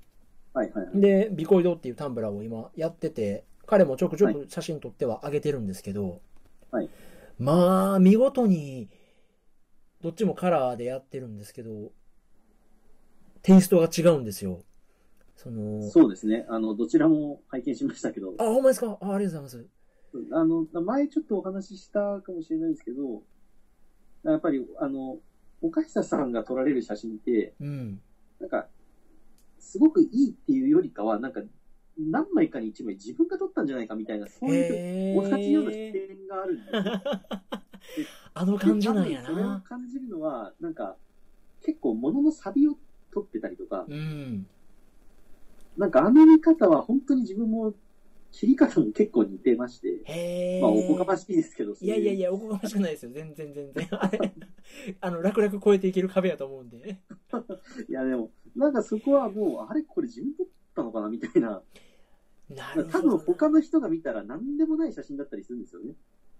[0.53, 1.01] はいはいはい。
[1.01, 6.21] で、ビコイドっていうタンブラーを今やってて、彼もちょくちょく写真撮っては上げてるんですけど、
[6.71, 6.91] はい
[7.39, 8.91] まあ、見事に、
[10.03, 11.93] どっちもカラーでやってるんですけど、
[13.43, 14.63] テイストが違うんですよ。
[15.43, 16.45] その、そうですね。
[16.51, 18.99] あの、どちらも拝見しましたけど、あ、ほんまですか？
[19.01, 19.71] あありがとうございます。
[20.33, 23.23] あの、前ちょっとお話ししたかもしれないですけど、
[24.23, 25.19] やっぱり、あの、
[25.63, 28.03] 岡久さんが撮られる写真って、うん。
[28.39, 28.67] なんか、
[29.59, 31.41] すごくいいっていうよりかは、なんか、
[31.99, 35.93] 何枚かに一枚自分が撮ったんじゃないかみたいな、そういう、へ同じような視ー。
[36.09, 36.83] 点があるんですよ。
[38.35, 39.61] あの感じなんやで多分それをな。
[39.67, 40.97] 感じるのは、なんか、
[41.63, 42.77] 結構物のサビを
[43.13, 44.47] 撮ってたりとか、うん。
[45.81, 47.73] なんかあの見方は本当に自分も
[48.33, 50.61] 切り方も結構似てまして。
[50.61, 52.29] まあおこがましいですけど、いやいやいや。
[52.29, 53.13] や、おこがましくないですよ。
[53.15, 53.89] 全然全然。
[53.93, 54.35] あれ、
[55.01, 57.01] あの、楽々超えていける壁やと思うんで。
[57.89, 61.63] いやでも、なんかそこはもう、あれこれ自分撮ったのかなみたいな。
[62.51, 63.25] なる多分ほど。
[63.25, 65.95] 他の人が見たら何でもない写真だったりするんですよね。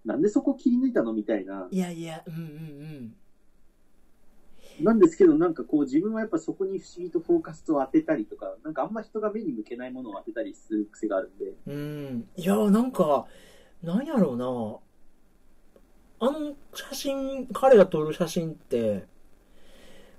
[0.05, 1.67] なんでそこ切り抜いたのみたいな。
[1.71, 3.15] いやいや、うんうん
[4.83, 11.55] なんですけど、なんかこう自分はやっぱそこに不思議とフォーカスを当てたりとか、なんかあんま人が目に向けないものを当てたりする癖があるんで。
[11.67, 11.75] うん。
[11.75, 12.29] うん。
[12.37, 13.27] いや、なんか、
[13.83, 16.27] なんやろうな。
[16.29, 19.07] あの写真、彼が撮る写真って、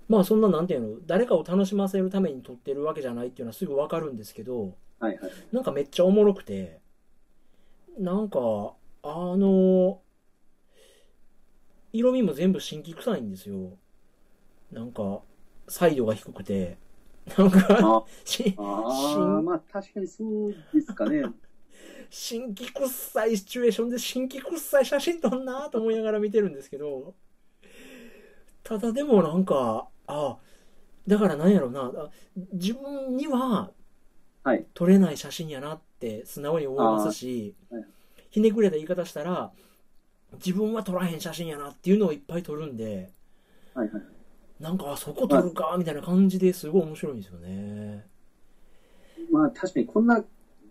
[0.08, 5.32] まあそんな、なんていうの、誰かを楽しませるために撮ってるわけじゃないっていうのはすぐわかるんですけど、はいはい。
[5.52, 6.80] なんかめっちゃおもろくて、
[7.97, 10.02] なんか、あの、
[11.93, 13.78] 色味も全部新規臭いんですよ。
[14.72, 15.22] なんか、
[15.68, 16.78] サイドが低くて、
[17.38, 21.24] なんか、あしあまあ確かにそうですかね。
[22.10, 27.16] 新規臭いシチュエーションで新規臭い写真撮んなと思いながら見てるんですけど、
[28.64, 30.38] ただでもなんか、あ
[31.08, 32.10] だからなんやろうな、あ
[32.54, 33.72] 自分には
[34.44, 34.66] はい。
[34.74, 37.86] 撮れない写真やなって素直に思いますしはい、
[38.32, 39.52] ひねくれた言い方したら、
[40.34, 43.12] 自分は撮らへん写真やなっていうのをいっぱい撮るんで、
[43.74, 44.21] はいはい。
[44.62, 48.06] なんか、あそこ撮るか、みたいな感じですごい面白いんですよね。
[49.32, 50.24] まあ確かにこんな、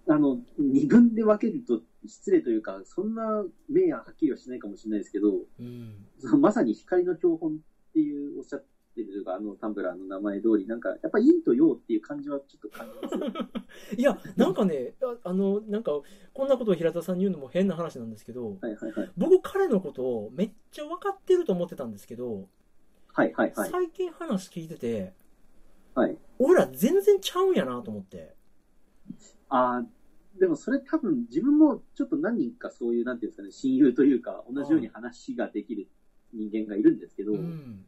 [0.08, 6.40] あの、二分で分けると失礼というか、そんな明ははっきりはしないかもしれないですけど、うん。
[6.40, 7.54] まさに光の標本っ
[7.92, 13.48] ていうおっしゃってるというか、あのタンブラーの名前通り、なんかやっぱ陰と陽っていう感じはちょっと感じますよ。
[13.98, 16.00] いや、なんかね、ああの、なんか、
[16.32, 19.10] こんなことを平田さんに言うのも変な話なんですけど、はいはいはい。
[19.16, 22.48] 僕彼のことをめっちゃ分かってると思ってたんですけど、
[23.12, 23.70] はいはいはい。
[23.70, 25.12] 最近話聞いてて、
[25.94, 26.16] はい。
[26.38, 28.34] 俺ら全然ちゃうんやなと思って。
[29.48, 29.86] ああ、
[30.38, 35.88] でもそれ多分自分もちょっと何人かそういう、なんていうんですかね、親友というか、同じように話ができる
[36.32, 37.84] 人間がいるんですけど、うん。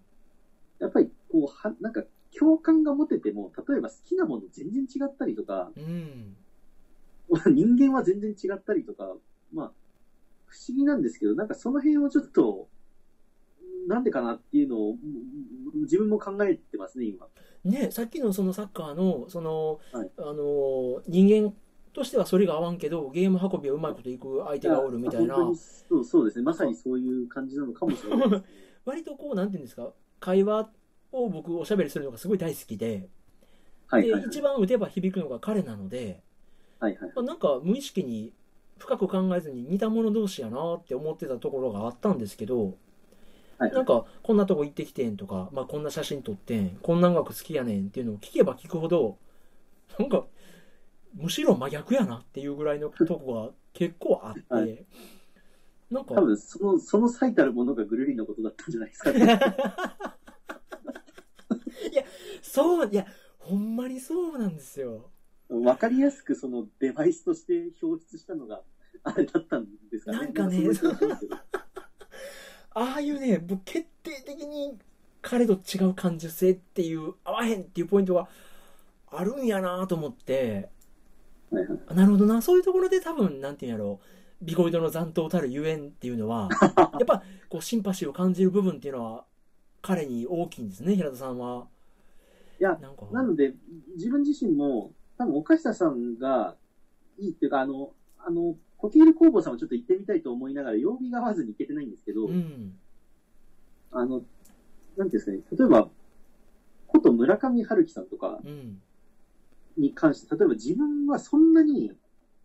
[0.80, 2.02] やっぱりこう、は、なんか
[2.36, 6.36] 共感が持てても、例えば好きなもの全然違ったりとか、うん。
[7.54, 9.14] 人間は全然違ったりとか、
[9.52, 9.72] まあ、
[10.46, 12.68] 不思議なんですけど、なんかその辺をちょっと、
[13.88, 14.98] なんでかなっていうのを、うん
[15.84, 17.26] 自分も考えてますね、今。
[17.64, 21.54] ね、さっきのそのサッカーの、その、はいあの、人間
[21.92, 25.36] としてはそれが合わんけど、ゲーム運びはうまいこといく相手がおるみたいな
[25.88, 26.44] そうそうですね。
[26.44, 28.42] まさにそういう感じなのかもしれないね。
[28.84, 30.70] 割とこう、なんていうんですか、会話
[31.10, 33.08] を僕おしゃべりするのがすごい大好きで、
[33.86, 34.24] はいはいはい。
[34.28, 36.22] 一番打てば響くのが彼なので、
[36.80, 37.12] はいはい。
[37.14, 38.32] まあなんか無意識に
[38.78, 42.76] 深く考えずに似た者同士やなって思ってたところがあったんですけど、
[43.62, 49.18] はいなんかこんなとこ行ってきてんとか、まあ、こんな写真撮ってんこんな音楽好きやねんっていうのを聞けば聞くほど
[49.98, 50.24] なんか
[51.14, 54.84] むしろ真逆やなっていうぐらいのとこが結構あって、はい
[55.90, 59.38] なんか多分、その、その最たるものがグルリーのことだったんじゃないですかね。
[62.40, 63.06] そういや
[63.38, 65.10] ほんまにそうなんですよ
[65.48, 68.62] わかりやすくそのデバイスとして表出したのが、
[69.04, 70.18] あれだったんですかね。
[70.18, 70.62] なんかね
[72.74, 74.78] ああいうね僕決定的に
[75.20, 78.28] 彼と違う感受性っていう合わへんっていうポイントが
[79.10, 80.68] あるんやなと思って。
[81.50, 81.94] はいはい。
[81.94, 82.42] なるほどな。
[82.42, 84.44] そういうところで多分なんていうんやろう。
[84.44, 86.48] ビゴイドの残党たるゆえんっていうのは
[86.98, 89.24] やっぱこうシンパシーを感じる部分っていうのは
[89.82, 91.68] 彼に大きいんですね平田さんは。
[92.58, 93.06] いやなんか。
[93.10, 93.54] なので、
[93.96, 96.54] 自分自身も、多分岡下さんが
[97.18, 102.76] いいっていうか、あの、あの、コケール工房さんはちょっと行ってみたいと思いながら、曜日が合わずに行けてないんですけど、うん。
[103.92, 104.24] あの、なんてい
[104.96, 105.88] うんですかね、例えば、
[106.88, 108.82] こと村上春樹さんとかうん。
[109.76, 111.92] に関して、例えば自分はそんなに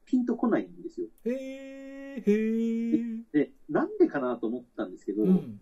[0.06, 1.08] ピンとこないんですよ。
[1.26, 5.60] へえへえで、なんでかなと思ったんですけど、うん。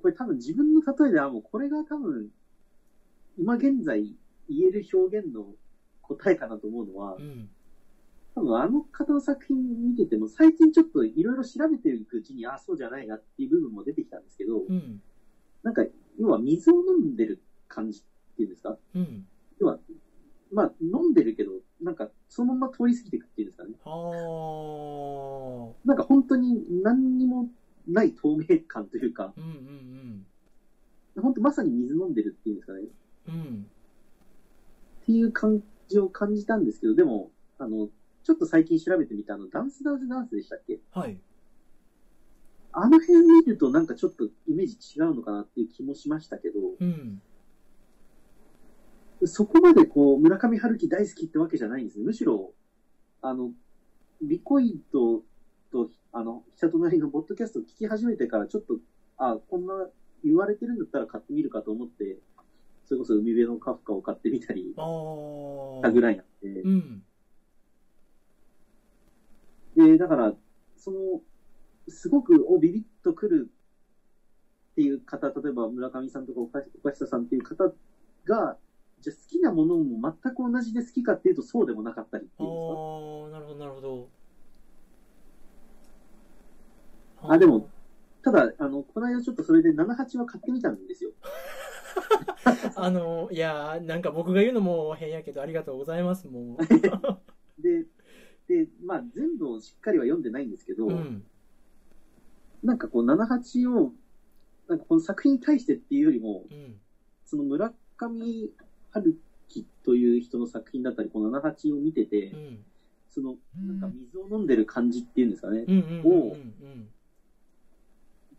[0.00, 2.30] これ多分自分の例えではもうこれが多分、
[3.36, 4.16] 今現在
[4.48, 5.54] 言える表現の
[6.00, 7.50] 答えかなと思うのはう、ん
[8.38, 9.56] 多分あの方の作品
[9.88, 15.02] 見てても、最近ちょっといろいろ調べていくうちに、ああ、そうじゃないなっていう部分も出てきたんですけど、うん。
[15.64, 15.84] なんか、
[16.18, 18.76] 要は水を飲んでる感じっていうんですか？
[18.94, 19.26] うん。
[19.58, 19.78] 要は、
[20.52, 21.50] まあ、飲んでるけど、
[21.82, 23.74] なんか、そのまま通り過ぎていくっていうんですかね。
[23.84, 27.50] はあなんか本当に何にも
[27.88, 30.26] ない透明感というか、うんうん
[31.20, 32.82] 本当まさに水飲んでるっていうんですかね。
[33.28, 33.66] うんうん。
[35.02, 37.88] っていう感じを感じたんですけど、でも、あの、
[38.24, 40.80] ちょっと最近調べてみたあの、ダンスダンスダンスでしたっけ？
[40.92, 41.18] はい。
[42.72, 47.22] あの辺見るとなんかちょっとイメージ違うのかなっていう気もしましたけど、うん
[49.24, 52.04] そこまでこう、村上春樹大好きってわけじゃないんですね。
[52.04, 52.52] むしろ、
[53.20, 53.50] あの、
[54.22, 55.24] ビコイド
[55.72, 58.76] と、あの、人となりのポッドキャストを聞き始めてからちょっと、
[59.16, 59.88] あ、こんな
[60.22, 62.18] 言われてるんだったら買ってみるかと思って、
[62.84, 67.02] それこそ海辺のカフカを買ってみたりしたぐらいなんで、うん
[69.86, 70.34] で、だから、
[70.76, 71.22] その、
[71.88, 73.50] すごく、お、ビビッとくる
[74.72, 77.72] っていう方、例えば村上さんとか岡岡下さんっていう方
[78.24, 78.58] が、
[79.00, 82.72] じゃあ好きなものも全く同じで好きかっていうとそうでもなかったりってあいうんですか？
[82.74, 84.08] あなるほどなるほど
[87.22, 87.68] あでも
[88.22, 91.12] ただ、あの、この間ちょっとそれで78は買ってみたんですよ。
[92.74, 96.56] あのいやーなんか僕が言うのも変やけどありがとうございますも
[97.58, 97.86] で、
[98.48, 101.22] で、まあ全部をしっかりは読んでないんですけど、ううん。
[102.64, 103.92] なんかこう78を、
[104.66, 106.74] なんかこの作品に対してっていうよりも、うん。
[107.24, 108.50] その村上
[108.90, 112.64] 春樹という人の作品だったり、この78を見てて、うん。
[113.10, 116.88] その、なんか水を飲んでる感じっていうんですかね、うんうんうんうん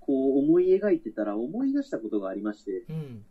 [0.09, 3.23] こう思い描いてたら思い出したことがありまして、うん。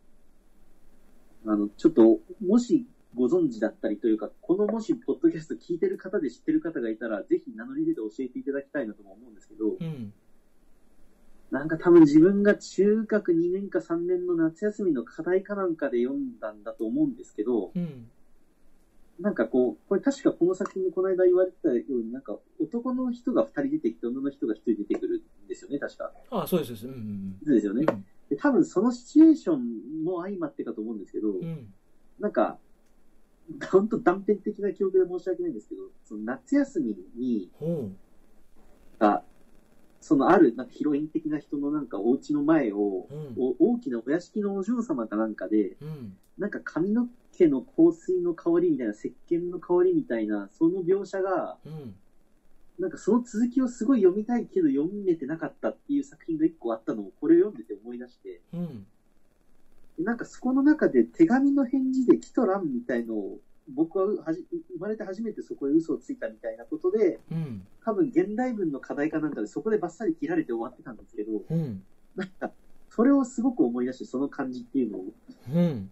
[1.45, 10.13] あの、ちょっと、もしご存知だったりというか、このもし、ポッドキャスト聞いてる方で知ってる方がいたら、ぜひ名乗り出て教えていただきたいなとも思うんですけど、うん。
[11.51, 18.09] なんか多分自分が中学2年か3年の夏休みの課題かなんかで読んだんだと思うんですけど、うん。
[19.19, 26.13] なんかこう、これ確かこの作品にこの間言われてたように、なんか男の人が2人出てきて女の人が1人出てくるんですよね、確か。
[26.31, 26.99] あそうですそうです。
[26.99, 27.85] うんうんそうですよね。
[27.89, 28.05] うん。
[28.29, 31.73] で多分そのシチュエーションも相まってかと思うんですけど、うん。
[32.21, 32.59] なんか、
[33.71, 37.91] 本当断片的な記憶で申し訳ないんですけど、その夏休みに、ほ
[38.99, 39.23] が、
[40.01, 43.35] そのあるなんかヒロイン的な人のなんかお家の前を、ううん。
[43.39, 46.17] お大きなお屋敷のお嬢様かなんかで、うん。
[46.37, 51.95] なんか髪の毛の香水の香りみたいな、石鹸の香りみたいな、その描写が、うん
[52.79, 58.87] なんかその続きをすごい読みたいけど読めてなかったっていう作品が一個あったのをこれを読んでて思い出して、うん
[59.99, 63.41] なんかそこの中で手紙の返事でキトランみたいのを、
[63.75, 67.67] 僕ははじ生まれて初めてそこへ嘘をついたみたいなことで、うん。
[67.85, 71.83] 多分現代文の課題かなんかでそこでバッサリ切られて終わってたんですけど、うん。
[72.17, 72.51] なんか、
[72.91, 75.13] それをすごく思い出して、その感じっていうのを。
[75.53, 75.91] うん。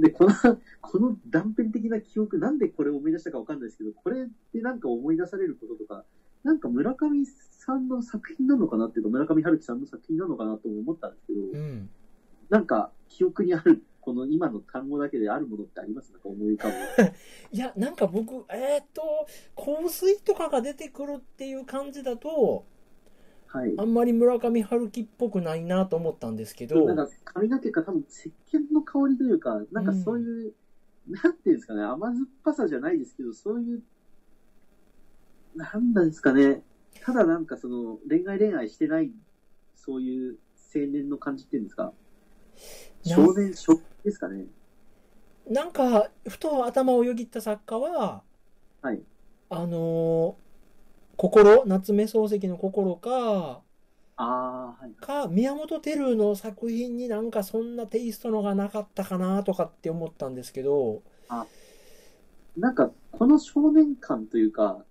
[0.00, 0.32] で、この、
[0.80, 6.04] この断片的な記憶、なんでこれを思い出したかわかんないですけど、これってなんか思い出されることとか、
[6.42, 11.88] なんか村上さんの作品なのかなっていうか、村上春樹さんの作品なのかなとも思ったんですけど、うん
[12.48, 16.12] なんか記憶にあるこの今の単語だけであるものってあります？
[16.12, 16.74] なんか思い浮かぶ。
[17.50, 19.26] いや、なんか僕、えーっと、
[19.56, 22.64] 香水とかが出てくるっていう感じだと、
[23.48, 23.74] はい。
[23.76, 30.54] あんまり村上春樹っぽくないなと思ったんですけど、なんか髪の毛が多分石鹸の香りというか、なんかそういう、
[31.08, 33.82] なんていうんですかね、甘酸っぱさじゃないですけど、そういう、
[35.56, 36.62] なんなんですかね、
[37.00, 39.12] ただなんかその恋愛恋愛してない、
[39.74, 40.38] そういう
[40.74, 41.92] 青年の感じっていうんですか、
[43.02, 44.46] 少年、少ですかね。
[45.48, 48.22] なんか、ふと頭をよぎった作家は、
[48.82, 49.02] はい。
[49.48, 50.46] あのー
[51.16, 53.62] 心、夏目漱石の心か、
[54.16, 54.92] ああ、はい。
[55.00, 61.02] か、宮本照の作品になんかそんなテイストのがなかったかなとかって思ったんですけど、
[62.56, 64.84] なんか、この少年感というか、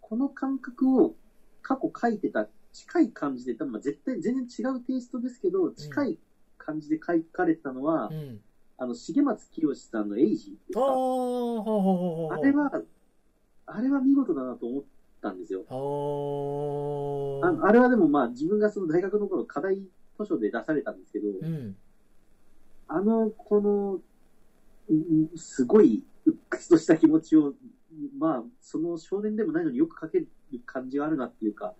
[0.00, 1.14] この感覚を
[1.62, 6.18] 過去書いてた近い感じで、多分まあ絶対全然違うテイストですけど、近い
[6.64, 8.40] 感じで書かれてたのは、うん。
[8.78, 10.92] あの、重松清さんのエイジああ、か？
[10.92, 12.32] ほうほうほうほう。
[12.32, 12.70] あれは、
[13.66, 14.82] あれは見事だなと思っ
[15.20, 15.64] たんですよ。
[15.68, 19.76] あーああれはでもまあ自分がその大学の頃課題
[20.18, 21.76] 図書で出されたんですけど、うん。
[22.88, 24.00] あの、この、
[24.88, 27.54] うんすごい、鬱屈とした気持ちを、
[28.18, 30.28] まあ、その少年でもないのによく書ける
[30.66, 31.74] 感じがあるなっていうか、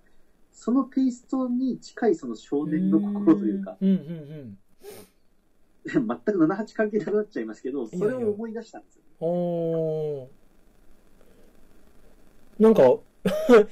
[0.52, 3.76] そのテイストに近いその少年の心というか。
[5.92, 9.02] 全く78関係なくなっちゃいますけど、それを思い出したんですよ。
[9.20, 10.40] おー
[12.62, 12.82] なんか、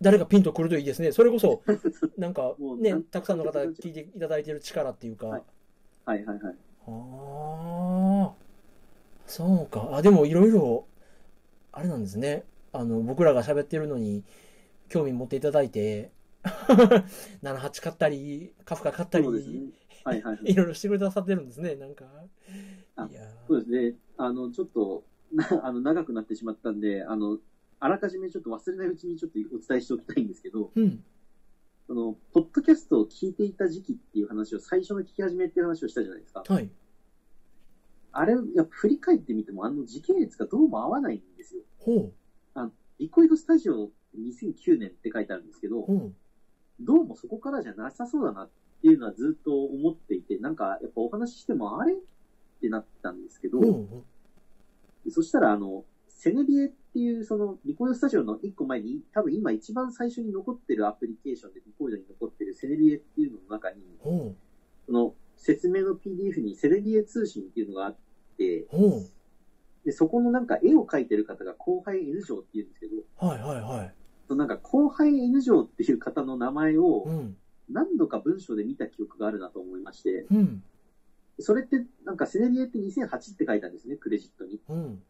[0.00, 1.12] 誰かピンとくるといいですね。
[1.12, 1.62] それこそ、
[2.18, 5.28] なんかねたくさんの方が聞いていただいてる力っていうか。
[5.28, 5.42] はい
[6.04, 6.56] はいはいはい。
[6.86, 8.34] ああ、
[9.26, 9.90] そうか。
[9.92, 10.86] あ、でもいろいろ、
[11.72, 12.44] あれなんですね。
[12.72, 14.24] あの、僕らが喋ってるのに、
[14.88, 16.10] 興味持っていただいて、
[17.42, 19.26] 78買ったり、カフカ買ったり。
[20.04, 20.54] はいはいはい い。
[20.54, 22.06] ろいろしてくださってるんですね、なんか。
[22.96, 23.96] あいやそうですね。
[24.16, 27.38] あの、ちょっと、な あの、長くなってしまったんで、あの、
[27.80, 31.04] あらかじめちょっと忘れないうちにちょっとお伝えしておきたいんですけど、うん。
[31.86, 36.44] その、ポッドキャストを聞いていた時期っていう話を、最初の聞き始めっていう話をしたじゃないですか。
[36.46, 36.70] はい。
[38.12, 41.62] あれ、やっぱ振り返ってみても、あの時系列がどうも合わないんですよ。
[41.78, 42.12] ほ
[42.98, 45.70] リコイドスタジオ2009年って書いてあるんですけう。
[45.70, 46.14] ど、ほう。
[46.80, 48.50] どうもそこからじゃなさそうだなっ
[48.84, 51.94] ていうのはずっと思っていて、なんか、やっぱお話ししても、あれ？
[51.94, 51.96] っ
[52.60, 53.88] てなったんですけど、ほ
[55.06, 55.10] う。
[55.10, 64.34] そしたら、あの、セネビエっていう、その、リコードスタジオの一個前に、多分今一番最初に残ってるアプリケーションでリコードに残ってるセネビエっていうのの中に、ほ
[64.84, 67.96] その、説明の PDF にセネビエ通信っていうのがあっ
[68.36, 68.66] て、う。
[68.68, 69.10] ほう。
[69.86, 73.94] で、そこのなんか絵を描いてる方が後輩 N 城っていうんですけど、はいはいはい。
[74.36, 77.36] なんか後輩 N 城っていう方の名前をうん。
[77.70, 80.62] 何度か文章で見た記憶があるなと思いまして、うん。
[81.38, 84.60] それってなんかセネビエって2008って書いたんですね、クレジットに。
[84.68, 85.02] うん。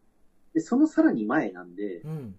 [0.53, 2.35] で、そのさらに前なんで、うん。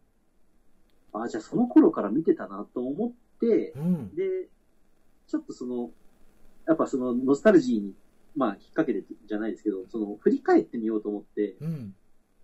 [1.12, 4.14] あ、じゃあその頃から見てたなと思って、うん。
[4.14, 4.48] で、
[5.26, 5.90] ちょっとその、
[6.66, 7.94] やっぱそのノスタルジーに、
[8.34, 11.94] まあ、引っ掛けてじゃないですけど、その、振り返ってみようと思って、うん。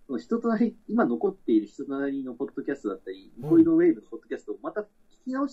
[0.07, 3.82] その人となり、今残っている人となりのポッドキャストだったり、うんコイドウェ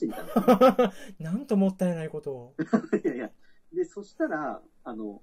[0.01, 0.93] してみた。
[1.21, 2.55] なんともったいないことを。
[3.05, 3.31] いやいや。
[3.73, 5.23] で、そしたら、あの、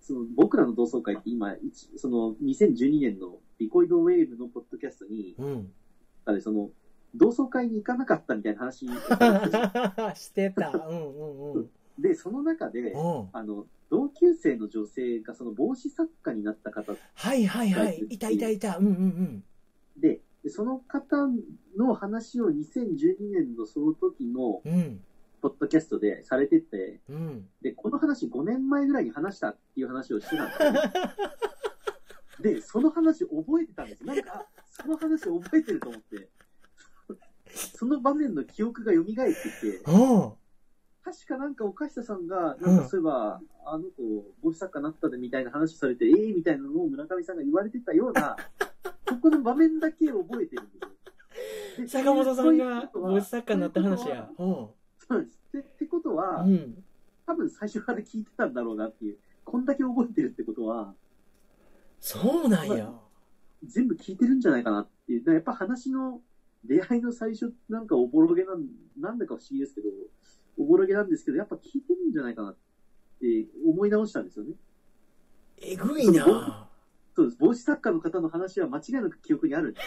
[0.00, 5.72] その、僕らの同窓会って今、一その、2012年のリコイドウェーブのポッドキャストに、うん。
[6.24, 6.70] あれ、その、
[7.14, 8.86] 同窓会に行かなかったみたいな話
[10.14, 10.70] してた。
[10.70, 11.70] うんうんうん。
[11.98, 13.28] で、その中で、うん。
[13.32, 18.06] あの、同級生の女性がその帽子作家になった方はいはいはい。
[18.10, 18.76] いたいたいた。
[18.76, 19.44] うんうん
[19.96, 21.16] で、でその方
[21.76, 24.72] の話を2012年のその時のうん。
[24.72, 25.00] うん。
[25.40, 27.46] ポッドキャストでされてて、うん。
[27.62, 30.80] で、この話5年前ぐらいに話したっていう話をしてたんですよね。
[32.56, 34.06] で、その話覚えてたんですよ。
[34.08, 36.28] なんか、その話覚えてると思って、
[37.54, 40.32] その場面の記憶が蘇ってきて、うん。
[41.04, 48.36] 確かなんか岡下さんが、なんかそういえば、あの子、帽子作家になったでみたいな話されて、ええみたいなのを村上さんが言われてたような、
[49.08, 50.88] ここの場面だけ覚えてるんですよ。
[51.78, 54.28] で坂本さんがそういうことは帽子作家になった話や。
[54.38, 54.46] うん。
[54.46, 54.74] そ
[55.10, 55.38] うです。
[55.48, 56.84] ってってことは、うん。
[57.26, 60.94] 多分最初から聞いてたんだろうなっていう、こんだけ覚えてるってことは、
[62.00, 62.92] そうなんや。
[63.64, 65.32] 全部聞いてるんじゃないかなっていう。
[65.32, 66.20] やっぱ話の
[66.64, 68.66] 出会いの最初なんかおぼろげなん、
[68.98, 69.88] なんだか不思議ですけど、
[70.58, 72.56] おぼろげなんですけど、やっぱ聞いてるんじゃないかなっ
[73.20, 74.54] て思い直したんですよね。
[75.60, 76.67] えぐいな。
[77.18, 77.38] そうです。
[77.40, 79.86] 帽子作家の方の話は間違いなく記憶にあるんです。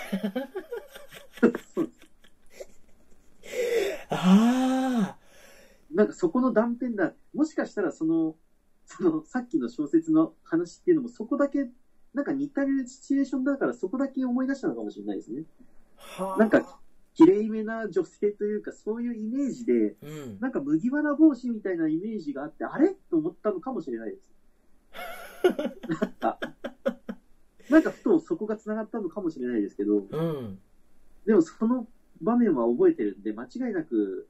[1.39, 1.51] そう
[1.85, 2.07] です
[4.09, 5.17] ああ。
[5.93, 7.13] なんかそこの断片だ。
[7.33, 8.35] もしかしたらその、
[8.85, 11.69] その、さっきの小説の話っていうのも、そこだけ、
[12.13, 15.45] なんか似たるシチュエーションだから、そこだけ思い出したのかもしれないですね。
[15.95, 16.37] はあ。
[16.37, 16.81] なんか、
[17.13, 20.37] 綺麗めな女性というか、そういうイメージで、うん。
[20.41, 22.93] なんか麦わら帽子みたいなイメージがあって、あれ？
[23.09, 24.33] と思ったのかもしれないです。
[25.87, 26.37] なんか、
[27.71, 30.59] なんかふとそこが繋がったのかもしれないですけど、うん。
[31.25, 31.87] でもその
[32.21, 34.27] 場面は覚えてるんで、間違いなく、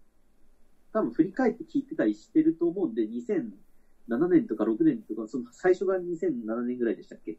[0.93, 7.37] 多分振り返って聞いてたりしてると思うんで、2007年とか6年とか、その最初が2007年ぐらいでしたっけ？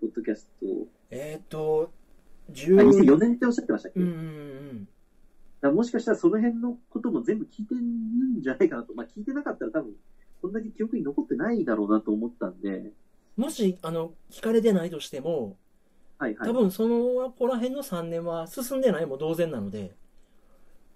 [0.00, 0.66] ポッドキャスト。
[1.10, 1.90] えっ、と、
[2.48, 4.10] あ、10 2004年っておっしゃってましたっけ、うんう
[5.60, 8.94] だかんらもしかしたらその辺のことも全部聞いてるんじゃないかなと。
[8.94, 9.94] まあ聞いてなかったら多分、
[10.42, 12.92] こんだけ記憶に残ってないだろうなと思ったんで、うん。
[13.36, 15.58] もし、あの、聞かれてないとしても、
[16.18, 16.48] はいはい。
[16.48, 19.96] 多分その、こら辺の3年は進んでないも同然なので、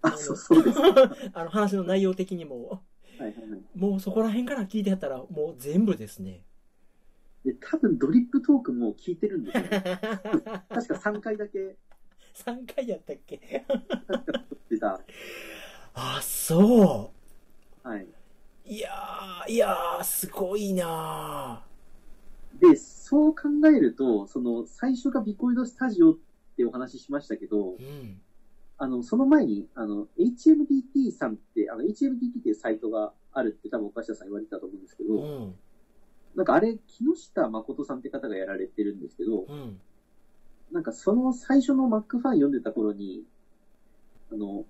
[0.02, 0.82] あ、そう、そうです。
[0.82, 2.84] は いあの話の内容的にも、
[3.18, 3.64] はいはい。
[3.74, 6.44] もうそこら辺から聞いてやったら、もう全部ですね。
[7.44, 9.78] で、多分ドリップトークも聞いてるんですよ、ね。
[10.72, 11.76] 確か3回だけ、
[12.34, 13.64] 3回やったっけ？
[15.94, 17.12] あ、そ
[17.82, 18.10] はい。
[18.66, 18.68] う。
[18.68, 21.62] いやー、いやー、すごいな
[22.60, 26.16] で、そう考えると、その、最初がビコイドスタジオっ
[26.56, 28.20] てお話ししましたけど。、うん。
[28.76, 35.54] あの、その前に、あの、HMDT さんって、あの、HMDT っていうサイトがあるって多分岡下さん言われてたと思うんですけど、うん。
[36.34, 39.80] なんかあれ、木下誠さんって方がやられてるんですけど、うん。
[40.70, 43.24] なんかその最初の Mac ファン読んでた頃に、
[44.32, 44.64] あの、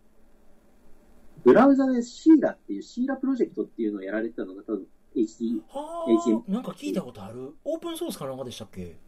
[1.44, 4.86] ブラウザでシーラっていうシーラプロジェクトっていうのをやられてたのが多分
[5.16, 8.98] HD、は HM あ、なんか聞いたことあるオープンソースかなんかでしたっけ？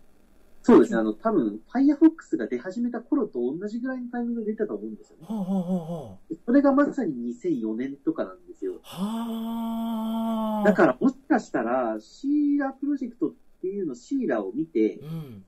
[0.65, 5.27] そうですね、あの、多分 Firefox が出始めた頃と同じぐらいのタイミングで出たと思うんですよね。
[5.29, 8.81] はあ、はあはあそれがまさに2004年とかなんですよ。
[8.85, 10.65] あ、はあ。
[10.65, 15.45] だからもしかしたら、シーラプロジェクトっていうの、シーラを見て、うん。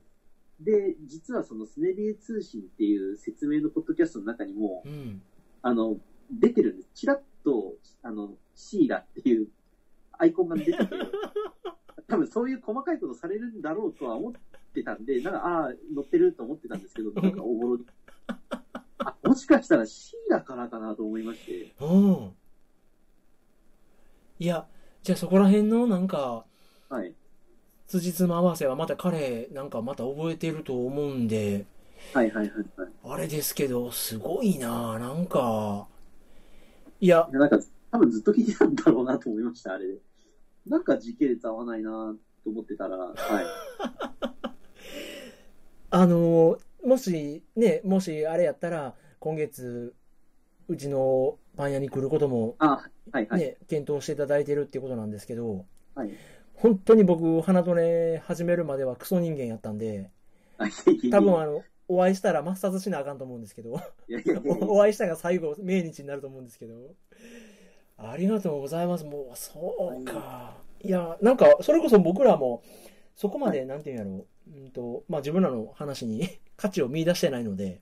[0.59, 5.21] で、実はそのスネビエ通信っていう説明のポッドキャストの中にも、うん。
[5.61, 5.97] あの、
[6.29, 6.89] 出てるんです。
[6.93, 9.47] チラッと、あの、シーラっていう
[10.19, 10.77] アイコンが出てて、
[12.07, 14.33] 多分そういう細かいことされるんだろうとは思っ
[14.73, 17.85] てたんで、なんか、ああ、乗ってると思ってたんですけど、なんかおぼろに。
[18.99, 21.73] あ、もしかしたらシーラからかなと思いまして。
[21.81, 22.35] うん。
[24.39, 24.67] いや、
[25.03, 26.45] じゃあそこら辺のなんか、
[26.89, 27.13] はい。
[27.87, 31.65] 辻褄合わせはまた彼なんかまた覚えてると思うんで、
[32.13, 32.89] はいはいはいはい。
[33.03, 35.87] あれですけど、すごいななんか、
[36.99, 37.59] い、やなんか、
[37.95, 39.93] 多分ずっと聞いてたんだろうなと思いました、あれで。
[40.67, 43.15] なんか時系列合わないなと思ってたら、はい。
[45.91, 49.93] あの、もし、ね、もしあれやったら、今月、
[50.67, 53.39] うちのパン屋に来ることも、あ、はいはい。
[53.39, 56.11] ね、検討していただいてるっていうことなんですけど、はい。
[56.55, 60.11] 本当に僕、花トレ始めるまではクソ人間やったんで、
[61.11, 63.79] 多分あの、お会いしたら抹殺しなあかんと思うんですけど、
[64.09, 66.73] いやいやいやいや お会いしたが最後、命日になると思うんですけど、
[67.97, 69.05] ありがとうございます。
[69.05, 70.55] もう、そうか。
[70.81, 72.61] いや、なんか、それこそ僕らも、
[73.15, 76.27] そこまで、なんていうんやろう、うんと、まあ自分らの話に
[76.57, 77.81] 価値を見出してないので、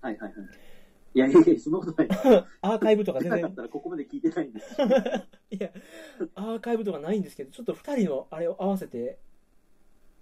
[0.00, 0.32] はいはいはい。
[1.14, 2.08] いやいやいや、そんなことない。
[2.60, 4.76] アーカイブとか全然出なかっ、たらここまで聞いてないんです。
[5.50, 5.70] いや、
[6.34, 9.18] アーカイブとかないんですけど、ちょっと二人のあれを合わせて、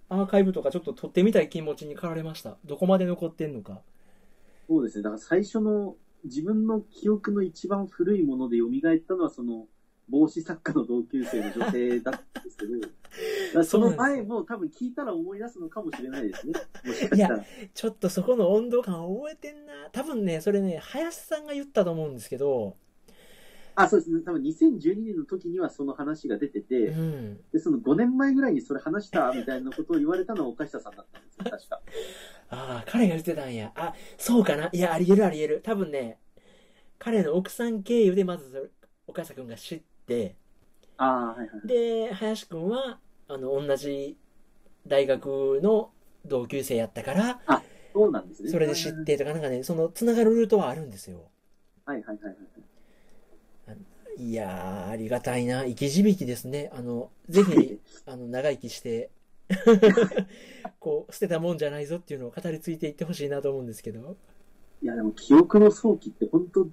[0.09, 2.57] アーカイブとかちょっと撮ってみたい気持ちに駆られました。
[2.63, 3.81] どこまで残ってんのか。
[4.67, 5.03] そうですね。
[5.03, 9.67] だから最初の自分の記憶の一番古いもので蘇ったのは、その、
[10.09, 12.65] 帽子作家の同級生の女性だったんですけ
[13.55, 16.53] ど、 その前も多分聞いたら思い出すのかもしれないですね。
[16.85, 17.45] もしかしたら。
[17.73, 19.89] ちょっとそこの温度感覚えてんな。
[19.91, 22.75] 多分ね、それね、林さんが言ったと思うんですけど、
[23.75, 24.21] あ、そうですね。
[24.21, 27.37] 多分2012年の時にはその話が出てうて、ん。
[27.51, 31.81] で、その5年前ぐらいにそれ話したみたいなことを言われたのは岡下さんだったんですよ、確か。
[32.55, 33.71] ああ、彼が言ってたんや。
[33.75, 34.69] あ、そうかな。
[34.71, 35.61] いや、ありえるありえる。
[35.63, 36.19] 多分ね、
[36.99, 38.73] 彼の奥さん経由でまず
[39.07, 40.37] 岡下くんが知って、
[40.97, 41.61] ああ、はいはい。
[41.63, 44.17] で、林くんは、あの、同じ
[44.87, 45.91] 大学の
[46.25, 47.41] 同級生やったから、
[47.93, 48.49] そうなんですね。
[48.51, 51.29] それで知ってとか、なんかね、その、つながるルートはあるんですよ。
[51.85, 52.63] はいはいはいはい。
[54.17, 55.65] いやー、ありがたいな。
[55.65, 56.69] 生き字引ですね。
[56.73, 59.09] あの、ぜひ、 あの、長生きして、
[60.79, 64.17] こう、捨てたもんじゃないぞっていうのを語り継いでいってほしいなと思うんですけど。
[64.81, 66.65] いや、でも記憶の早期って本当、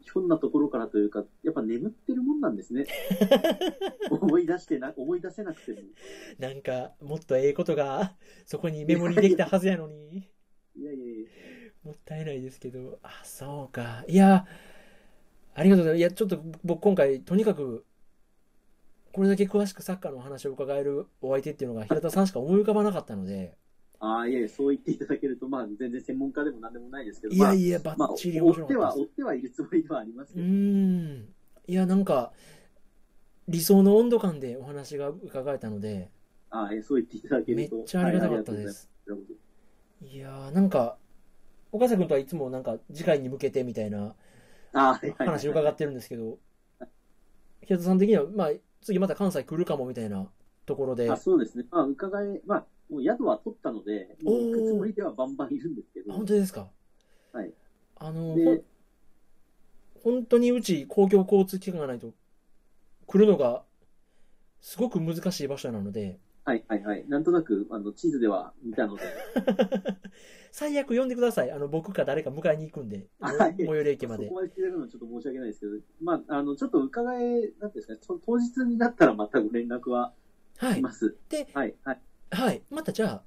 [0.00, 2.86] ひょんなところからというか、やっぱ眠ってるもんなんですね。
[4.10, 5.78] 思い出してな、思い出せなくても。
[6.38, 10.28] なんか、もっとええことが、そこにメモリできたはずやのに、
[10.74, 11.28] いやいやいや。
[11.84, 14.04] もったいないですけど、あ、そうか。
[14.08, 14.46] いや、
[15.54, 15.98] ありがとうございます。
[15.98, 17.84] いや、ちょっと僕今回、とにかく、
[19.12, 23.56] これだけ詳しくサッカーの話を伺えるお相手っていうのが平田さんしか思い浮かばなかったので、
[24.00, 28.96] ああ、いやいや、そう言っていただけると、まあ、全然専門家でも何でもないですけど、いやいや、ばまあ、っちり追っては。
[28.96, 31.34] 追ってはいるつもりではありますうけど、ーん。
[31.66, 32.32] いや、なんか、
[33.48, 36.10] 理想の温度感でお話が伺えたので、
[36.50, 37.84] ああ、えそう言っていただけめっると。
[37.84, 38.88] ちゃありがたかったはいです。
[39.06, 39.42] ありがとうござい
[40.00, 40.98] いやー、なんか、
[41.72, 44.14] 岡瀬君とはいつもなんか次回に向けてみたいな
[45.18, 46.38] 話を伺ってるんですけど、
[47.62, 48.50] 平田さん的には、まあ、
[48.82, 50.28] 次また関西来るかもみたいな
[50.66, 51.64] ところで、あそうですね。
[51.70, 56.68] まあ、伺い、まあ、もう宿は取ったので、もう行くつもりではバンバンいるんですけど、あ本当ですか？
[57.32, 57.52] はい。
[57.96, 58.36] あの、
[60.02, 62.12] 本当にうち公共交通機関がないと
[63.06, 63.62] 来るのが
[64.60, 67.08] すごく難しい場所なので、はいはいはい。
[67.08, 69.02] なんとなく、あの、地図では見たので、
[70.50, 71.52] 最悪呼んでください。
[71.52, 74.40] あの、僕か誰か迎えに行くんで、はい最寄り駅までそこ。
[74.40, 80.12] まで聞いただくのはちょっと申し訳ないですけど、まあ、あの、ちょっと伺え、なんですかね、そ当日になったらまたご連絡は
[80.58, 80.74] はい。
[80.74, 81.16] します。
[81.28, 82.00] で、はい、はい。
[82.30, 82.62] はい。
[82.70, 83.24] またじゃあ、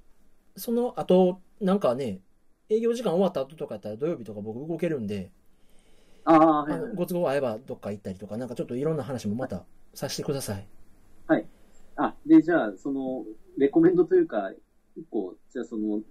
[0.57, 2.21] その後、なんかね、
[2.69, 5.31] 営業時間終わった後とかやったら土曜日とか僕動けるんで、
[6.25, 6.95] ああ、はい、はい。
[6.95, 10.67] ご都合合えばどっか行ったりとか、なんかちょっといろんな話もまたさせてください。
[11.95, 13.25] あ、で、じゃあ、その、
[13.57, 14.51] レコメンドというか、
[14.95, 16.01] 一個、じゃあその、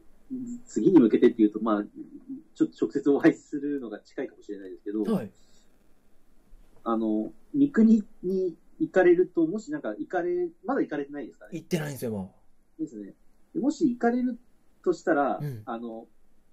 [0.64, 1.82] 次に向けてっていうと、まあ、
[2.54, 5.30] ちょっと直接お会いするのが近いかもしれないですけど、はい。
[6.84, 11.50] あの、三国に行かれると、もしなんか行かれ、まだ行かれてないですかね？
[11.54, 12.34] 行ってないんですよ、も
[12.78, 13.14] ですね。
[13.54, 14.36] でもし行かれる
[14.82, 16.06] としたら、うんあの、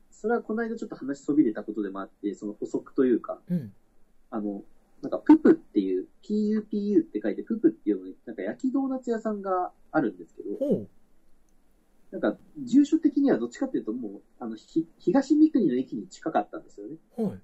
[0.09, 3.53] それはこの間ちょっと話そびれたことでもあって、その補足というか、う。
[3.53, 3.73] うん。
[4.29, 4.63] あの、
[5.01, 10.87] なんか、ププっていう、PUPU って書いて、ププっていうのに、なんか焼きドーナツ屋さんがあるんですけど、ほ
[12.11, 16.97] なんか、住所的にはどっちかっていうと、もう、あの、ひ東三国の駅に近かったんですよね。
[17.17, 17.23] う。
[17.23, 17.39] はい。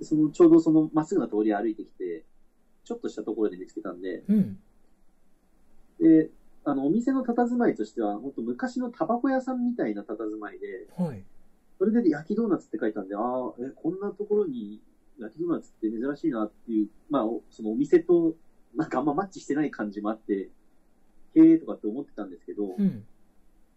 [0.00, 2.24] その、ちょうどその、まっすぐな通りを歩いてきて、
[2.84, 4.58] ちょっとしたところで見つけたんで、うん。
[5.98, 6.30] で、
[6.64, 11.24] あの、お店の佇まいとしては、本当昔のタバコ屋さんみたいな佇まいで、はい。
[11.78, 14.80] それで焼きドーナツって書いたんで、ああ、え、こんなところに
[15.24, 18.34] 焼きドーナツって珍しいなっていう、まあ、おそのお店と、
[18.74, 20.50] なんかあんまマッチしてない感じもあって、
[21.34, 23.04] へえとかって思ってたんですけど、うん。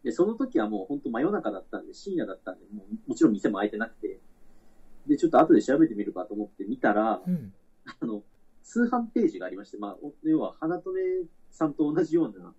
[0.04, 4.20] で、その時はもう本当真夜中だったんで、深夜だったんで、もうもちろん店も開いてなくて、
[5.08, 7.54] で、ちょっと後で調べてみるかと思って見たら、うん。
[7.86, 8.24] あの、
[8.64, 12.54] 通販ページがありまして、まあ、お要は、花留さんと同じような、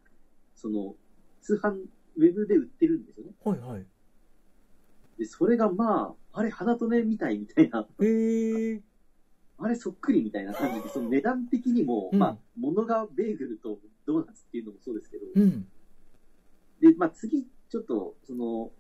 [0.55, 0.95] その、
[1.41, 1.85] 通販、
[2.17, 3.33] ウェブで売ってるんですよね。
[3.43, 3.87] はいはい。
[5.19, 8.83] で、それがまあ、あれ、花留みたいみたいな、へえ。
[9.59, 15.67] あれそっくりみたいな感じで、その値段的にも、うんまあ、物がベーグルとドーナツっていうのもそうですけど、うん。
[16.81, 18.71] で、まあ次、ちょっと、その、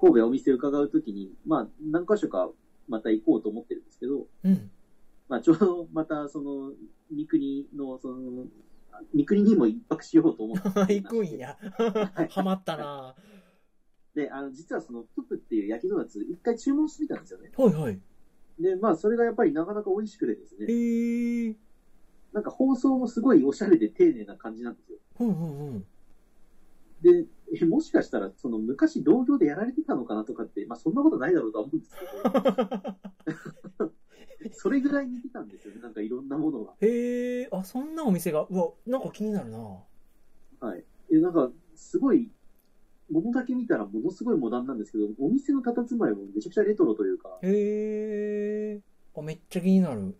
[0.00, 2.48] 神戸お店を伺うときに、まあ何箇所か
[2.88, 4.70] また行こうと思ってるんですけど、うん。
[5.28, 6.72] まあちょうどまたその、
[7.10, 8.46] 三国の、その、
[9.14, 10.94] 三国にも一泊しようと思って。
[10.94, 11.58] 行くんや。
[12.30, 13.14] ハマったな
[14.18, 17.52] で、あの、実はその、ププっていう焼きドーナツ、一回注文してみたんですよね。
[17.56, 18.00] はいはい。
[18.58, 21.56] で、まあそれがやっぱりなかなか美味しくてですね、へえ。
[22.32, 24.98] なんか放送もすごいおしゃれで丁寧な感じなんですよ。
[25.20, 25.86] うんうんうん。
[27.00, 32.04] で、えもしかしたら、その昔同業でやられてたのかなとかって、まあそんなことないだろうとは思うんですけ
[33.30, 36.74] ど、 それぐらい似てたんですよね、なんかいろんなものが。
[36.80, 37.48] へえ。
[37.52, 39.84] あ、そんなお店が、うわ、なんか気になるな
[40.60, 40.84] はい。
[41.10, 42.30] え、なんか、すごい、
[43.10, 48.80] ものだけ見たらものすごいモダンなんですけど、お店の佇まいもめちゃくちゃレトロというか、へえ。
[49.16, 50.14] あ、めっちゃ気になる。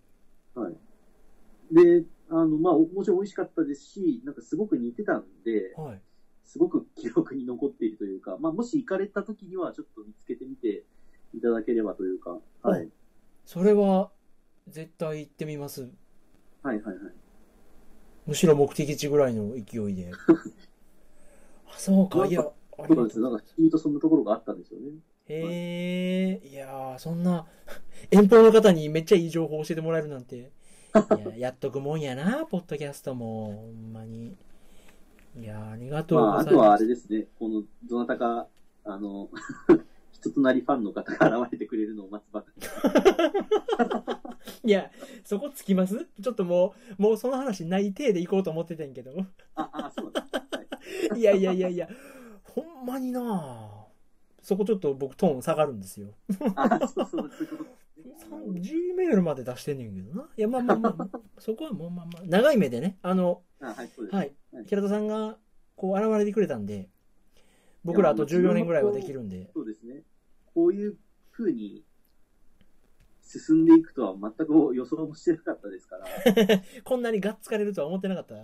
[0.55, 1.75] はい。
[1.75, 6.01] で、あの、まあ、おもちろん美味しかったですし、なんかすごく似てたんで、はい。
[6.45, 10.85] すごく記録に残っているというか、まあ、もし行かれた時にはちょっと見つけてみて
[11.35, 12.89] いただければというか、はい。
[13.45, 14.11] それは、
[14.67, 15.91] 絶対行ってみます。
[16.63, 16.97] はいはいはい。
[18.27, 20.11] むしろ目的地ぐらいの勢いで。
[21.67, 22.51] あ、そうか、いや、
[22.87, 23.31] そうなんですよ。
[23.31, 24.93] なんか、不思議とそんなところがあったんですよね。
[25.27, 27.47] へえ、いやー、そんな、
[28.11, 30.37] 遠方の方にめっちゃいい情報を教えてもらえるなんて。
[30.37, 30.43] い
[31.19, 33.47] や、 やっとくもんやな、ポッドキャストも。
[33.53, 34.37] ほんまに。
[35.37, 36.55] いやー、ありがとうまあ、ございます。
[36.55, 38.49] あとはあれですね、この、どなたか、
[38.85, 39.29] あの、
[40.13, 42.63] 人となりファンの方が現れてくれるのを待つばかり。
[44.65, 44.91] いや、
[45.25, 46.09] そこつきます？
[46.21, 49.13] ちょっともう、もうその話ない体で行こうと思ってたんやけど。
[49.55, 51.13] あ、あ、そうなんです。
[51.13, 51.21] はい。
[51.21, 51.89] いやいやいやいや、
[52.55, 53.69] ほんまにな
[54.43, 56.15] そこちょっと僕トーン下がるんですよ。
[56.55, 57.79] あ、そうそう、そういうこと。
[58.29, 60.29] Gmail まで出してんねんけどな。
[60.37, 63.91] いや、まあまあまあ、そこはもうまあまあ、長い目でね、あの、あ、はい。
[64.11, 64.65] はいはい。
[64.67, 65.37] 平田さんが、
[65.77, 66.89] こう、現れてくれたんで、
[67.85, 69.51] 僕らあと14年ぐらいはできるんで。
[69.53, 70.03] そうですね。
[70.55, 70.97] こういう
[71.33, 71.85] 風に
[73.23, 76.07] 進んでいくとは全く予想もしてなかったですから。
[76.85, 78.35] こんなにがっつかれるとは思ってなかった。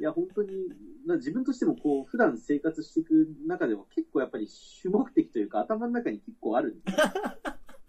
[0.00, 0.68] いや、本当に、
[1.06, 7.12] まあ自分としてもこう、普段生活していく中でも結構やっぱり主目的というか頭の中に結構あるんですよ。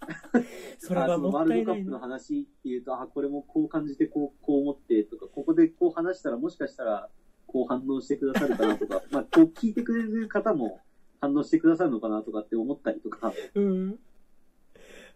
[0.79, 7.09] それはもあのワールドカップの話っていうと、あ、これもこう感じて、こう、こう思ってとか、ここでこう話したらもしかしたら、
[7.47, 10.79] こう反応してくださるかなとか、 まあ、こう聞いてくれる方も
[11.21, 13.99] 反応してくださるのかなとかって思ったりとか、うん。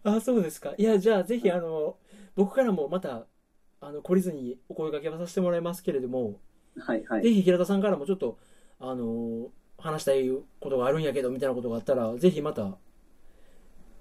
[0.04, 0.74] あ、そうですか。
[0.78, 1.96] いや、じゃあぜひ、あの、
[2.34, 3.26] 僕からもまた、
[3.80, 6.40] あの、懲りずにお声掛けはさせてもらいますけれども、
[6.80, 7.22] はいはい。
[7.22, 8.38] ぜひ平田さんからもちょっと、
[8.80, 12.76] あの、話したいことがあるんやけど、みたいなことがあったら、ぜひまた、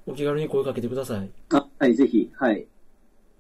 [0.06, 1.30] お気軽に声かけてください。
[1.52, 2.68] あ、はい、ぜひ、はい。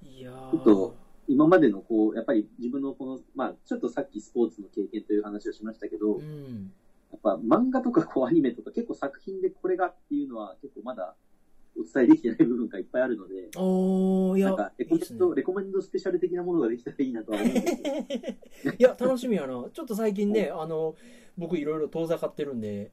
[0.03, 0.95] いやーちょっと
[1.27, 6.71] 今までのこう、やっぱり自分のこの、まあ、ちょっとさっきスポーツの経験という話をしましたけど、うやん。
[7.17, 11.15] っぱ漫画とかこうアニメとか結構作品でこれがっていうのは結構まだ
[11.80, 18.75] お伝えできてない部分がいっぱいあるので、おー、いやなんか、レコいいっすねメンド、レコメンドスペシャル的なものができたらいいなとは思うんですけど。
[18.78, 19.69] いや、楽しみやな。
[19.71, 20.95] ちょっと最近ね、あの、
[21.38, 22.91] 僕いろいろ遠ざかってるんで、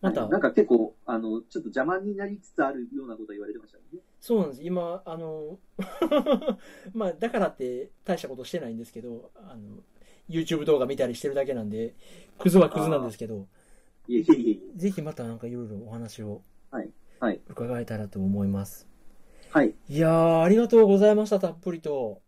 [0.00, 4.00] また、なんか結構、あの、ちょっと邪魔になりつつあるようなこと言われてましたよね。
[4.20, 4.62] そうなんです。
[4.64, 5.60] 今、あの、
[6.92, 9.84] まあ、だからって大したことしてないんですけど、あの、
[10.28, 11.94] YouTube 動画見たりしてるだけなんで、
[12.38, 13.46] クズはクズなんですけど、
[14.08, 14.78] いえいえいえ。
[14.78, 16.90] ぜひまたなんかいろいろお話をはい
[17.22, 18.88] はい伺えたらと思います。
[19.52, 19.74] はい。
[19.88, 22.20] いやー、ありがとうございました、たっぷりと。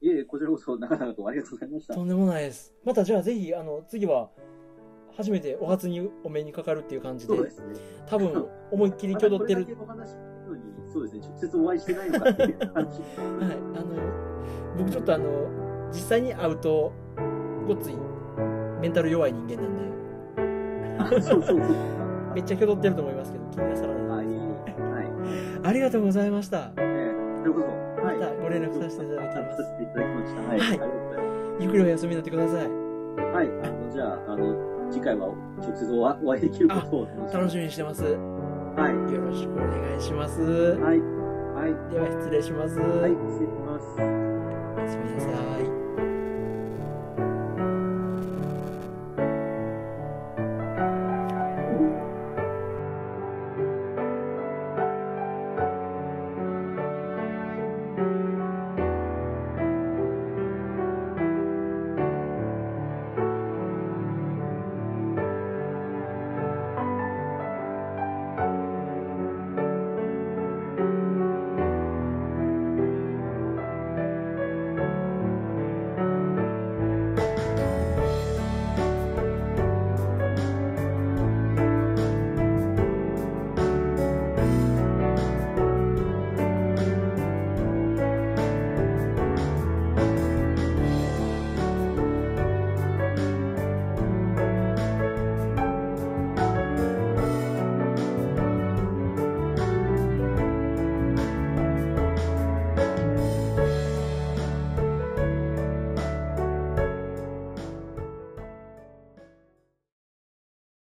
[0.00, 1.92] いえいえ、こちらこそ長々とありがとうございました。
[1.92, 2.72] とんでもないです。
[2.82, 4.30] またじゃあぜひ、あの、次は、
[5.18, 7.66] 初めてお初にお目にかかるっていう感じで、そうですね。
[8.06, 12.72] 多分、 思いっきり挙動ってるまだこれだけお話聞くのに、そうですね、直接お会いしてないのかっていう話。
[12.72, 15.26] はい、あの、僕ちょっとあの、
[15.90, 16.92] 実際に会うと、
[17.66, 17.98] ごっつい、
[18.80, 21.58] メンタル弱い人間なんで、 あそうそうそう。
[22.34, 24.07] めっちゃ挙動ってると思いますけど、気になさらない。
[25.62, 26.70] ありがとうございました。
[26.76, 27.60] えー、というこ
[28.02, 28.18] はい。
[28.18, 29.62] またご連絡させていただきます。
[30.34, 30.58] はい。
[30.60, 30.80] はい
[31.60, 32.66] ゆっくりお休みになってください。
[32.66, 32.68] す。
[32.68, 33.48] はい。
[33.64, 35.26] あの、じゃあ、あの、次回は
[35.58, 38.04] 直接お会お会いできることを楽しみにしてます。
[38.04, 38.10] よ
[38.76, 38.92] はい。
[38.94, 40.40] ろしくお願いします。
[40.40, 41.00] はい。
[41.00, 41.92] はい。
[41.92, 42.78] では失礼します。
[42.78, 43.10] はい。
[43.10, 43.86] 失礼します。
[43.98, 45.28] おやすみなさ
[45.74, 45.77] い。